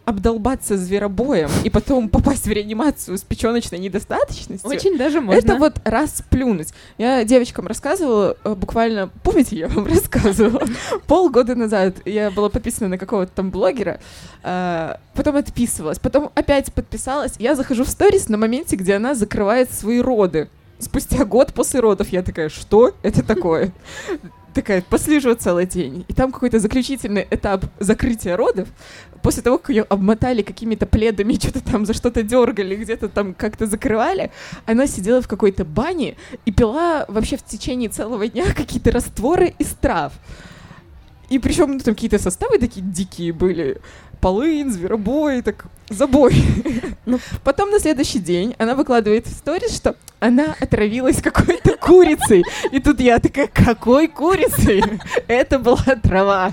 [0.07, 4.71] обдолбаться зверобоем и потом попасть в реанимацию с печеночной недостаточностью.
[4.71, 5.39] Очень даже можно.
[5.39, 6.69] Это вот раз плюнуть.
[6.97, 10.63] Я девочкам рассказывала, э, буквально, помните, я вам рассказывала,
[11.09, 13.99] полгода назад я была подписана на какого-то там блогера,
[14.45, 17.35] э, потом отписывалась, потом опять подписалась.
[17.41, 20.49] Я захожу в сторис на моменте, где она закрывает свои роды.
[20.79, 23.73] Спустя год после родов я такая, что это такое?
[24.57, 26.05] Такая, послежу целый день.
[26.09, 28.69] И там какой-то заключительный этап закрытия родов.
[29.23, 33.67] После того, как ее обмотали какими-то пледами, что-то там за что-то дергали, где-то там как-то
[33.67, 34.31] закрывали,
[34.65, 39.69] она сидела в какой-то бане и пила вообще в течение целого дня какие-то растворы из
[39.75, 40.13] трав.
[41.29, 43.81] И причем ну, там какие-то составы такие дикие были.
[44.21, 46.35] Полынь, зверобой, так забой.
[47.05, 52.43] Ну, потом на следующий день она выкладывает в сторис, что она отравилась какой-то курицей.
[52.73, 54.83] И тут я такая, какой курицей?
[55.29, 56.53] Это была трава.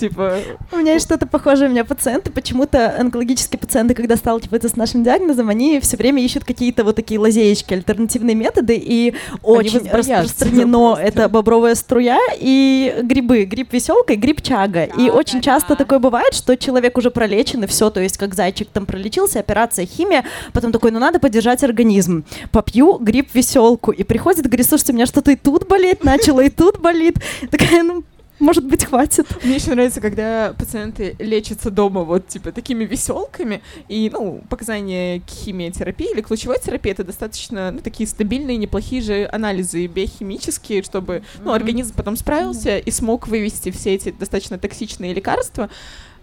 [0.00, 0.38] Типа...
[0.72, 1.68] У меня есть что-то похожее.
[1.68, 6.44] У меня пациенты, почему-то онкологические пациенты, когда сталкиваются с нашим диагнозом, они все время ищут
[6.44, 13.44] какие-то вот такие лазеечки, альтернативные методы, и очень распространено это бобровая струя и грибы.
[13.44, 14.84] Гриб веселка и гриб чага.
[14.84, 18.68] И очень часто такое бывает, что человек уже пролечен, и все, то есть как зайчик
[18.68, 22.24] там пролечился, операция, химия, потом такой, ну надо поддержать организм.
[22.50, 23.90] Попью гриб веселку.
[23.90, 27.16] И приходит, говорит, слушайте, у меня что-то и тут болит, начало и тут болит.
[27.50, 28.04] Такая, ну,
[28.38, 29.26] может быть, хватит.
[29.42, 35.30] Мне еще нравится, когда пациенты лечатся дома вот, типа, такими веселками, и, ну, показания к
[35.30, 41.22] химиотерапии или к лучевой терапии— это достаточно, ну, такие стабильные, неплохие же анализы биохимические, чтобы,
[41.42, 45.68] ну, организм потом справился и смог вывести все эти достаточно токсичные лекарства,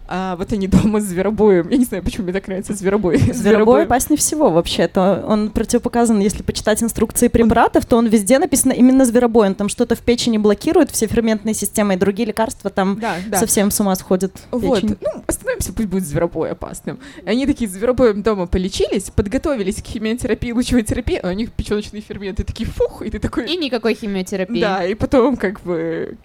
[0.08, 1.70] а вот они дома с зверобоем.
[1.70, 3.18] Я не знаю, почему мне так нравится зверобой.
[3.18, 5.24] Зверобой опаснее всего вообще-то.
[5.28, 9.48] Он противопоказан, если почитать инструкции препаратов, то он везде написано именно зверобой.
[9.48, 13.40] Он там что-то в печени блокирует, все ферментные системы и другие лекарства там да, да.
[13.40, 14.34] совсем с ума сходят.
[14.52, 17.00] Вот, ну, остановимся, пусть будет зверобой опасным.
[17.24, 22.02] И они такие зверобоем дома полечились, подготовились к химиотерапии, лучевой терапии, а у них печеночные
[22.02, 23.52] ферменты такие фух, и ты такой...
[23.52, 24.62] И никакой химиотерапии.
[24.62, 26.18] Да, и потом как бы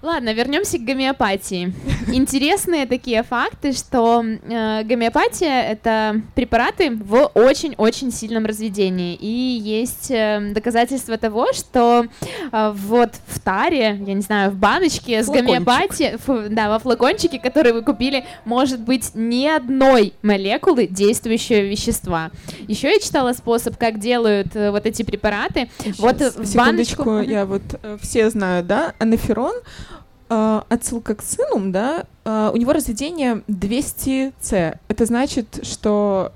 [0.00, 1.72] Ладно, вернемся к гомеопатии.
[2.12, 9.16] Интересные такие факты, что э, гомеопатия это препараты в очень-очень сильном разведении.
[9.16, 12.06] И есть э, доказательства того, что
[12.52, 16.16] э, вот в таре, я не знаю, в баночке с гомеопатией,
[16.48, 22.30] да, во флакончике, который вы купили, может быть ни одной молекулы действующего вещества.
[22.68, 25.68] Еще я читала способ, как делают э, вот эти препараты.
[25.80, 27.18] Сейчас, вот в баночку...
[27.18, 29.54] я вот э, все знаю, да, анаферон
[30.28, 34.78] э, отсылка к сыну, да, э, у него разведение 200С.
[34.88, 36.32] Это значит, что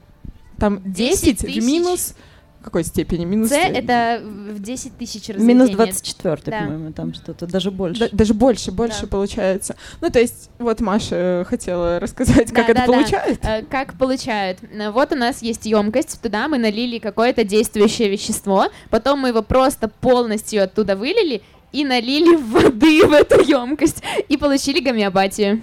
[0.59, 2.15] там 10, 10 в минус
[2.63, 3.25] какой степени?
[3.25, 3.51] Минус...
[3.51, 5.55] С это в 10 тысяч разведения.
[5.55, 6.59] Минус 24, да.
[6.61, 8.01] по-моему, там что-то, даже больше.
[8.01, 9.07] Да, даже больше, больше да.
[9.09, 9.77] получается.
[10.01, 13.41] Ну, то есть, вот Маша хотела рассказать, как да, это да, получают.
[13.43, 13.63] Да.
[13.69, 14.61] Как получают.
[14.93, 19.89] Вот у нас есть емкость, туда мы налили какое-то действующее вещество, потом мы его просто
[19.89, 21.43] полностью оттуда вылили,
[21.73, 25.61] и налили воды в эту емкость и получили гомеопатию.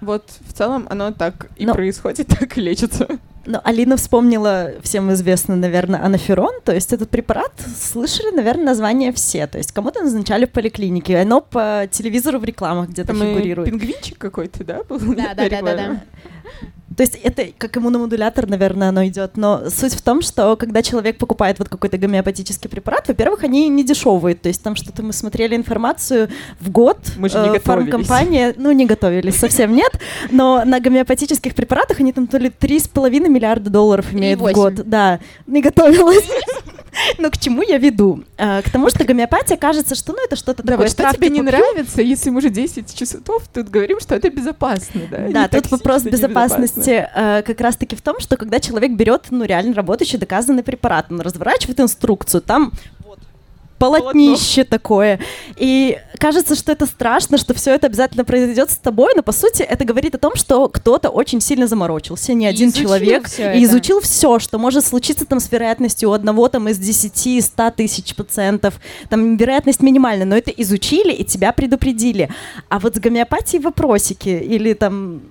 [0.00, 1.74] Вот в целом оно так и Но...
[1.74, 3.08] происходит, так и лечится.
[3.46, 9.46] Ну, Алина вспомнила всем известный, наверное, анаферон, то есть этот препарат слышали, наверное, название все,
[9.46, 13.68] то есть кому-то назначали в поликлинике, оно по телевизору в рекламах где-то фигурирует.
[13.68, 14.98] Пингвинчик какой-то, да, был?
[14.98, 16.02] Да, да, да, да, да.
[16.96, 19.36] То есть это как иммуномодулятор, наверное, оно идет.
[19.36, 23.84] Но суть в том, что когда человек покупает вот какой-то гомеопатический препарат, во-первых, они не
[23.84, 24.34] дешевые.
[24.34, 26.28] То есть там что-то мы смотрели информацию
[26.60, 26.98] в год.
[27.16, 29.92] Мы же не э, Фармкомпания, ну не готовились, совсем нет.
[30.30, 34.74] Но на гомеопатических препаратах они там то ли 3,5 миллиарда долларов имеют в год.
[34.74, 36.24] Да, не готовилась.
[37.18, 38.24] Ну, к чему я веду?
[38.38, 40.86] А, к тому, что гомеопатия кажется, что ну это что-то да, такое.
[40.86, 45.02] Вот что тебе не нравится, если мы уже 10 часов тут говорим, что это безопасно,
[45.10, 45.28] да?
[45.30, 49.74] Да, тут вопрос безопасности а, как раз-таки в том, что когда человек берет, ну, реально
[49.74, 52.72] работающий, доказанный препарат, он разворачивает инструкцию, там
[53.90, 55.20] полотнище такое.
[55.56, 59.62] И кажется, что это страшно, что все это обязательно произойдет с тобой, но по сути
[59.62, 64.38] это говорит о том, что кто-то очень сильно заморочился, не один человек, и изучил все,
[64.38, 68.74] что может случиться там с вероятностью у одного там из 10, 100 тысяч пациентов.
[69.08, 72.28] Там вероятность минимальная, но это изучили и тебя предупредили.
[72.68, 75.22] А вот с гомеопатией вопросики или там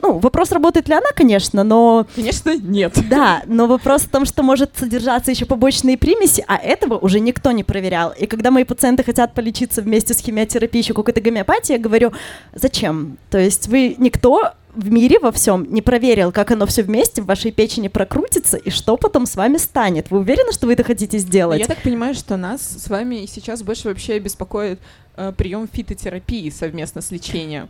[0.00, 2.06] ну, вопрос, работает ли она, конечно, но...
[2.14, 2.98] Конечно, нет.
[3.08, 7.50] Да, но вопрос в том, что может содержаться еще побочные примеси, а этого уже никто
[7.50, 8.12] не проверял.
[8.16, 12.12] И когда мои пациенты хотят полечиться вместе с химиотерапией, еще какой-то гомеопатией, я говорю,
[12.54, 13.18] зачем?
[13.30, 17.26] То есть вы никто в мире во всем не проверил, как оно все вместе в
[17.26, 20.10] вашей печени прокрутится и что потом с вами станет.
[20.10, 21.58] Вы уверены, что вы это хотите сделать?
[21.58, 24.78] Я так понимаю, что нас с вами сейчас больше вообще беспокоит
[25.16, 27.68] э, прием фитотерапии совместно с лечением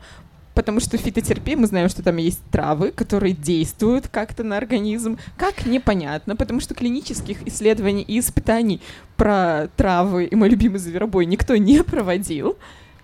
[0.58, 5.16] потому что фитотерапия, мы знаем, что там есть травы, которые действуют как-то на организм.
[5.36, 8.80] Как, непонятно, потому что клинических исследований и испытаний
[9.16, 12.58] про травы и мой любимый зверобой никто не проводил.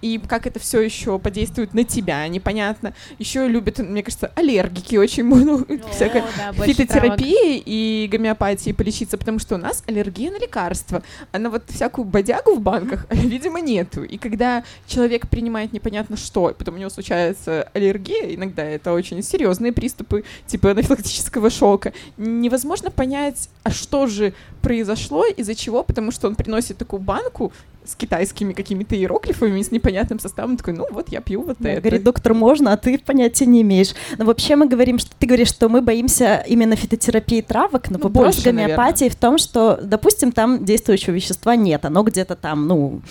[0.05, 2.93] И как это все еще подействует на тебя, непонятно.
[3.19, 9.55] Еще любят, мне кажется, аллергики очень много, всякой да, фитотерапии и гомеопатии полечиться, потому что
[9.55, 11.03] у нас аллергия на лекарства,
[11.33, 14.05] а на вот всякую бодягу в банках, видимо, нету.
[14.05, 19.23] И когда человек принимает непонятно что, и потом у него случается аллергия, иногда это очень
[19.23, 26.29] серьезные приступы, типа анафилактического шока, невозможно понять, а что же произошло, из-за чего, потому что
[26.29, 31.21] он приносит такую банку с китайскими какими-то иероглифами, с непонятным составом, такой, ну вот я
[31.21, 31.81] пью вот Да, это.
[31.83, 33.95] Говорит, доктор, можно, а ты понятия не имеешь.
[34.19, 38.05] Но вообще мы говорим, что ты говоришь, что мы боимся именно фитотерапии травок, но Ну,
[38.05, 43.03] вопрос больше, гомеопатии в том, что, допустим, там действующего вещества нет, оно где-то там, ну,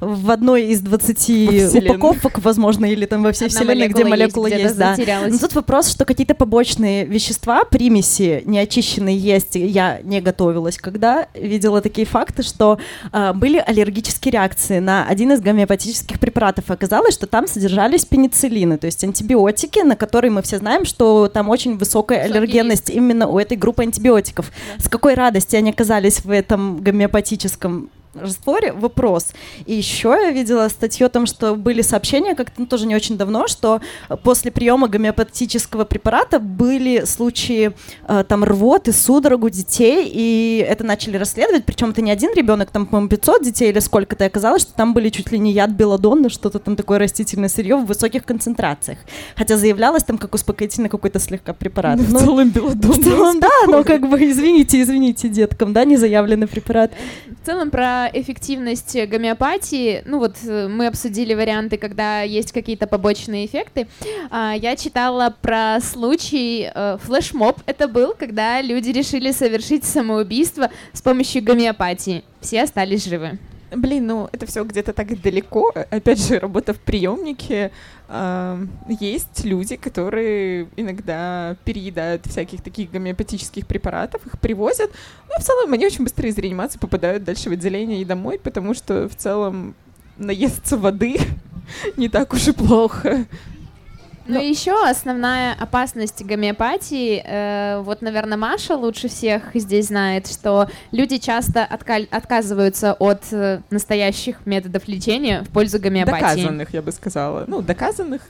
[0.00, 1.96] в одной из 20 Вселенной.
[1.96, 4.96] упаковок, возможно, или там во всей Одна вселенной, где молекула где-то есть, да.
[5.28, 9.54] Но тут вопрос, что какие-то побочные вещества, примеси неочищенные есть.
[9.54, 12.78] Я не готовилась, когда видела такие факты, что
[13.12, 16.70] а, были аллергические реакции на один из гомеопатических препаратов.
[16.70, 21.48] Оказалось, что там содержались пенициллины, то есть антибиотики, на которые мы все знаем, что там
[21.48, 24.50] очень высокая Высокий аллергенность именно у этой группы антибиотиков.
[24.78, 29.28] С какой радости они оказались в этом гомеопатическом растворе вопрос.
[29.66, 33.16] И еще я видела статью о том, что были сообщения, как-то ну, тоже не очень
[33.16, 33.80] давно, что
[34.22, 37.72] после приема гомеопатического препарата были случаи
[38.08, 42.70] э, там рвоты, судорог у детей, и это начали расследовать, причем это не один ребенок,
[42.70, 45.70] там, по-моему, 500 детей или сколько-то, и оказалось, что там были чуть ли не яд
[45.70, 48.98] белладонны, что-то там такое растительное сырье в высоких концентрациях.
[49.36, 51.98] Хотя заявлялось там как успокоительный какой-то слегка препарат.
[51.98, 55.96] Ну, в Ну, в белодонна целом, да, но как бы, извините, извините деткам, да, не
[55.96, 56.92] заявленный препарат.
[57.42, 63.46] В целом про эффективность гомеопатии, ну вот э, мы обсудили варианты, когда есть какие-то побочные
[63.46, 63.86] эффекты.
[64.30, 67.60] А, Я читала про случай э, флешмоб.
[67.66, 72.24] Это был, когда люди решили совершить самоубийство с помощью гомеопатии.
[72.40, 73.38] Все остались живы.
[73.74, 75.72] Блин, ну это все где-то так далеко.
[75.90, 77.70] Опять же, работа в приемнике.
[78.08, 84.90] Ам, Есть люди, которые иногда переедают всяких таких гомеопатических препаратов, их привозят.
[85.28, 88.74] Но в целом они очень быстро из реанимации попадают дальше в отделение и домой, потому
[88.74, 89.74] что в целом
[90.18, 91.16] наесться воды
[91.96, 93.24] не так уж и плохо.
[94.26, 100.68] Ну и еще основная опасность гомеопатии, э, вот, наверное, Маша лучше всех здесь знает, что
[100.92, 106.20] люди часто отка- отказываются от э, настоящих методов лечения в пользу гомеопатии.
[106.20, 107.44] Доказанных, я бы сказала.
[107.46, 108.22] Ну, доказанных.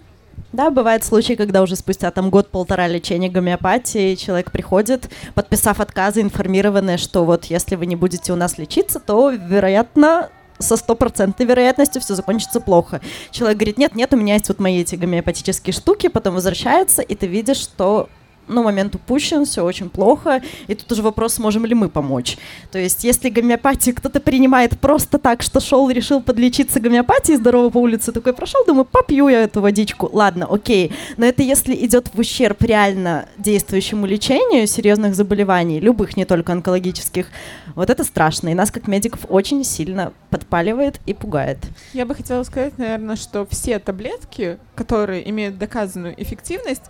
[0.52, 6.98] Да, бывают случаи, когда уже спустя там год-полтора лечения гомеопатии человек приходит, подписав отказы, информированный,
[6.98, 10.28] что вот если вы не будете у нас лечиться, то, вероятно,
[10.62, 13.00] со стопроцентной вероятностью все закончится плохо.
[13.30, 17.14] Человек говорит, нет, нет, у меня есть вот мои эти гомеопатические штуки, потом возвращается, и
[17.14, 18.08] ты видишь, что
[18.48, 22.36] ну, момент упущен, все очень плохо, и тут уже вопрос, сможем ли мы помочь.
[22.70, 27.78] То есть, если гомеопатию кто-то принимает просто так, что шел, решил подлечиться гомеопатией, здорово по
[27.78, 30.92] улице, такой прошел, думаю, попью я эту водичку, ладно, окей.
[31.16, 37.28] Но это если идет в ущерб реально действующему лечению серьезных заболеваний, любых, не только онкологических,
[37.74, 41.58] вот это страшно, и нас, как медиков, очень сильно подпаливает и пугает.
[41.92, 46.82] Я бы хотела сказать, наверное, что все таблетки, которые имеют доказанную эффективность,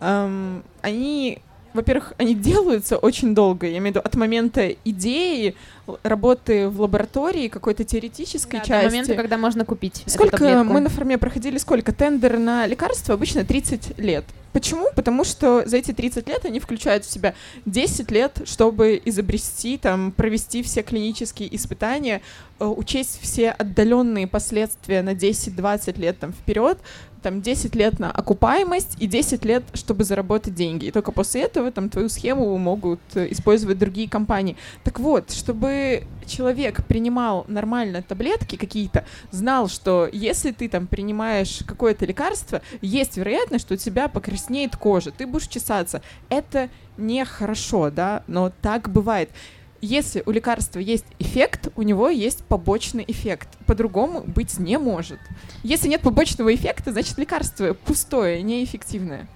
[0.00, 1.38] эм, они,
[1.74, 3.66] во-первых, они делаются очень долго.
[3.66, 5.54] Я имею в виду от момента идеи,
[6.02, 8.84] работы в лаборатории, какой-то теоретической Да, части.
[8.84, 13.14] до момента, когда можно купить Сколько мы на форме проходили, сколько тендер на лекарства?
[13.14, 14.24] Обычно 30 лет.
[14.52, 14.88] Почему?
[14.96, 17.34] Потому что за эти 30 лет они включают в себя
[17.66, 22.20] 10 лет, чтобы изобрести, там, провести все клинические испытания,
[22.58, 26.78] э, учесть все отдаленные последствия на 10-20 лет там, вперед,
[27.22, 30.86] там 10 лет на окупаемость и 10 лет, чтобы заработать деньги.
[30.86, 34.56] И только после этого там твою схему могут э, использовать другие компании.
[34.84, 42.06] Так вот, чтобы человек принимал нормально таблетки какие-то, знал, что если ты там принимаешь какое-то
[42.06, 46.02] лекарство, есть вероятность, что у тебя покраснеет кожа, ты будешь чесаться.
[46.28, 49.30] Это нехорошо, да, но так бывает.
[49.80, 53.48] Если у лекарства есть эффект, у него есть побочный эффект.
[53.66, 55.18] По-другому быть не может.
[55.62, 59.26] Если нет побочного эффекта, значит лекарство пустое, неэффективное.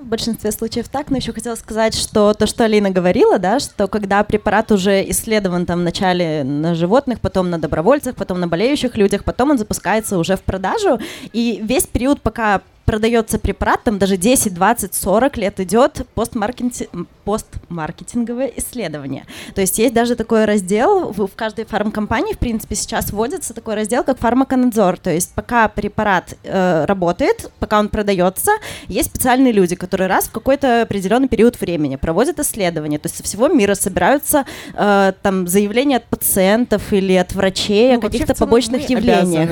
[0.00, 3.86] В большинстве случаев так, но еще хотела сказать, что то, что Алина говорила, да, что
[3.86, 9.24] когда препарат уже исследован там вначале на животных, потом на добровольцах, потом на болеющих людях,
[9.24, 10.98] потом он запускается уже в продажу,
[11.32, 18.52] и весь период, пока продается препарат, там даже 10, 20, 40 лет идет постмаркетинг, постмаркетинговое
[18.56, 19.24] исследование.
[19.54, 24.04] То есть есть даже такой раздел в, каждой фармкомпании, в принципе, сейчас вводится такой раздел,
[24.04, 24.98] как фармаконадзор.
[24.98, 28.52] То есть пока препарат э, работает, пока он продается,
[28.88, 32.98] есть специальные люди, которые раз в какой-то определенный период времени проводят исследования.
[32.98, 37.98] То есть со всего мира собираются э, там заявления от пациентов или от врачей ну,
[37.98, 39.48] о каких-то побочных явлениях.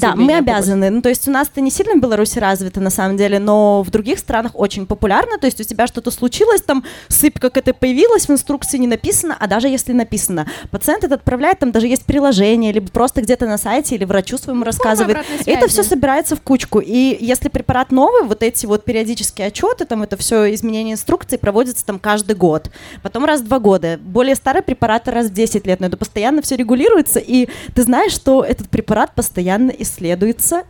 [0.00, 0.90] да, мы обязаны.
[0.90, 3.90] Ну, то есть у нас-то не сильно в Беларуси развито на самом деле, но в
[3.90, 5.38] других странах очень популярно.
[5.38, 9.36] То есть у тебя что-то случилось, там сыпь как это появилось, в инструкции не написано,
[9.38, 13.58] а даже если написано, пациент это отправляет, там даже есть приложение, либо просто где-то на
[13.58, 15.18] сайте или врачу своему ну, рассказывает.
[15.46, 16.80] Это все собирается в кучку.
[16.80, 21.84] И если препарат новый, вот эти вот периодические отчеты, там это все изменение инструкции проводится
[21.84, 22.70] там каждый год.
[23.02, 23.98] Потом раз в два года.
[24.02, 25.80] Более старые препараты раз в 10 лет.
[25.80, 27.18] Но это постоянно все регулируется.
[27.18, 30.64] И ты знаешь, что этот препарат постоянно исследуется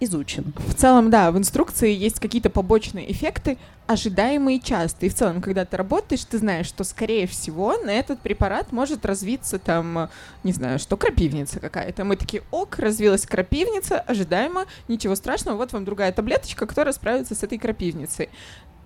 [0.00, 0.52] изучен.
[0.56, 5.06] В целом, да, в инструкции есть какие-то побочные эффекты, ожидаемые часто.
[5.06, 9.04] И в целом, когда ты работаешь, ты знаешь, что, скорее всего, на этот препарат может
[9.04, 10.08] развиться там,
[10.44, 12.04] не знаю, что крапивница какая-то.
[12.04, 17.42] Мы такие, ок, развилась крапивница, ожидаемо, ничего страшного, вот вам другая таблеточка, которая справится с
[17.42, 18.30] этой крапивницей.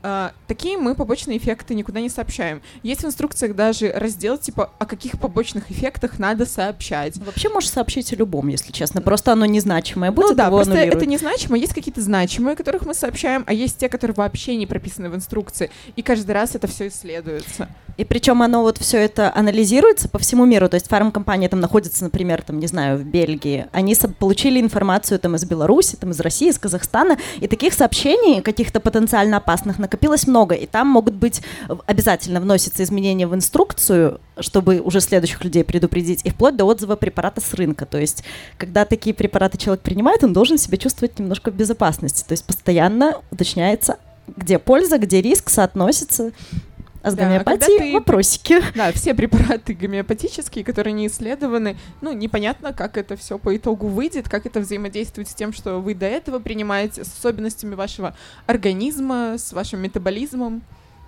[0.05, 2.61] Uh, такие мы побочные эффекты никуда не сообщаем.
[2.83, 7.17] Есть в инструкциях даже раздел, типа, о каких побочных эффектах надо сообщать.
[7.17, 9.01] Вообще можешь сообщить о любом, если честно.
[9.01, 11.03] Просто оно незначимое будет, Ну да, просто аннулирует.
[11.03, 11.57] это незначимо.
[11.57, 15.71] Есть какие-то значимые, которых мы сообщаем, а есть те, которые вообще не прописаны в инструкции.
[15.97, 17.71] И каждый раз это все исследуется.
[17.97, 20.69] И причем оно вот все это анализируется по всему миру.
[20.69, 23.67] То есть фармкомпания там находится, например, там, не знаю, в Бельгии.
[23.73, 27.17] Они получили информацию там из Беларуси, там из России, из Казахстана.
[27.41, 30.55] И таких сообщений, каких-то потенциально опасных, накопилось много.
[30.55, 31.43] И там могут быть
[31.87, 37.41] обязательно вносятся изменения в инструкцию, чтобы уже следующих людей предупредить, и вплоть до отзыва препарата
[37.41, 37.87] с рынка.
[37.87, 38.25] То есть,
[38.59, 42.25] когда такие препараты человек принимает, он должен себя чувствовать немножко в безопасности.
[42.27, 43.99] То есть постоянно уточняется,
[44.37, 46.33] где польза, где риск соотносится.
[47.05, 47.93] А с да, гомеопатией ты...
[47.93, 48.63] вопросики.
[48.75, 54.29] Да, все препараты гомеопатические, которые не исследованы, ну, непонятно, как это все по итогу выйдет,
[54.29, 59.53] как это взаимодействует с тем, что вы до этого принимаете, с особенностями вашего организма, с
[59.53, 60.63] вашим метаболизмом.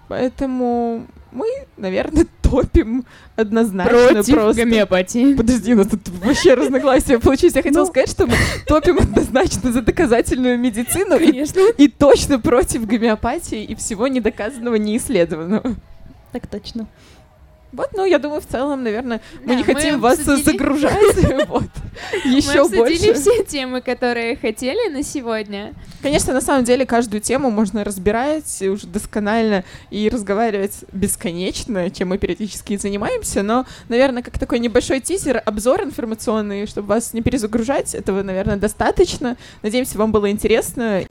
[0.09, 1.47] Поэтому мы,
[1.77, 3.05] наверное, топим
[3.35, 4.63] однозначно Против просто.
[4.63, 5.35] гомеопатии.
[5.35, 7.55] Подожди, у нас тут вообще разногласия получились.
[7.55, 7.91] Я хотела ну.
[7.91, 8.35] сказать, что мы
[8.67, 11.61] топим однозначно за доказательную медицину Конечно.
[11.77, 15.75] И, и точно против гомеопатии и всего недоказанного, неисследованного.
[16.33, 16.87] Так точно.
[17.77, 21.47] Вот, ну, я думаю, в целом, наверное, мы не хотим вас загружать.
[21.49, 21.65] вот,
[22.25, 23.13] еще мы больше.
[23.13, 25.75] все темы, которые хотели на сегодня.
[26.01, 32.19] Конечно, на самом деле, каждую тему можно разбирать уже досконально и разговаривать бесконечно, чем мы
[32.19, 38.23] периодически занимаемся, но, наверное, как такой небольшой тизер, обзор информационный, чтобы вас не перезагружать, этого,
[38.23, 39.37] наверное, достаточно.
[39.63, 41.03] Надеемся, вам было интересно.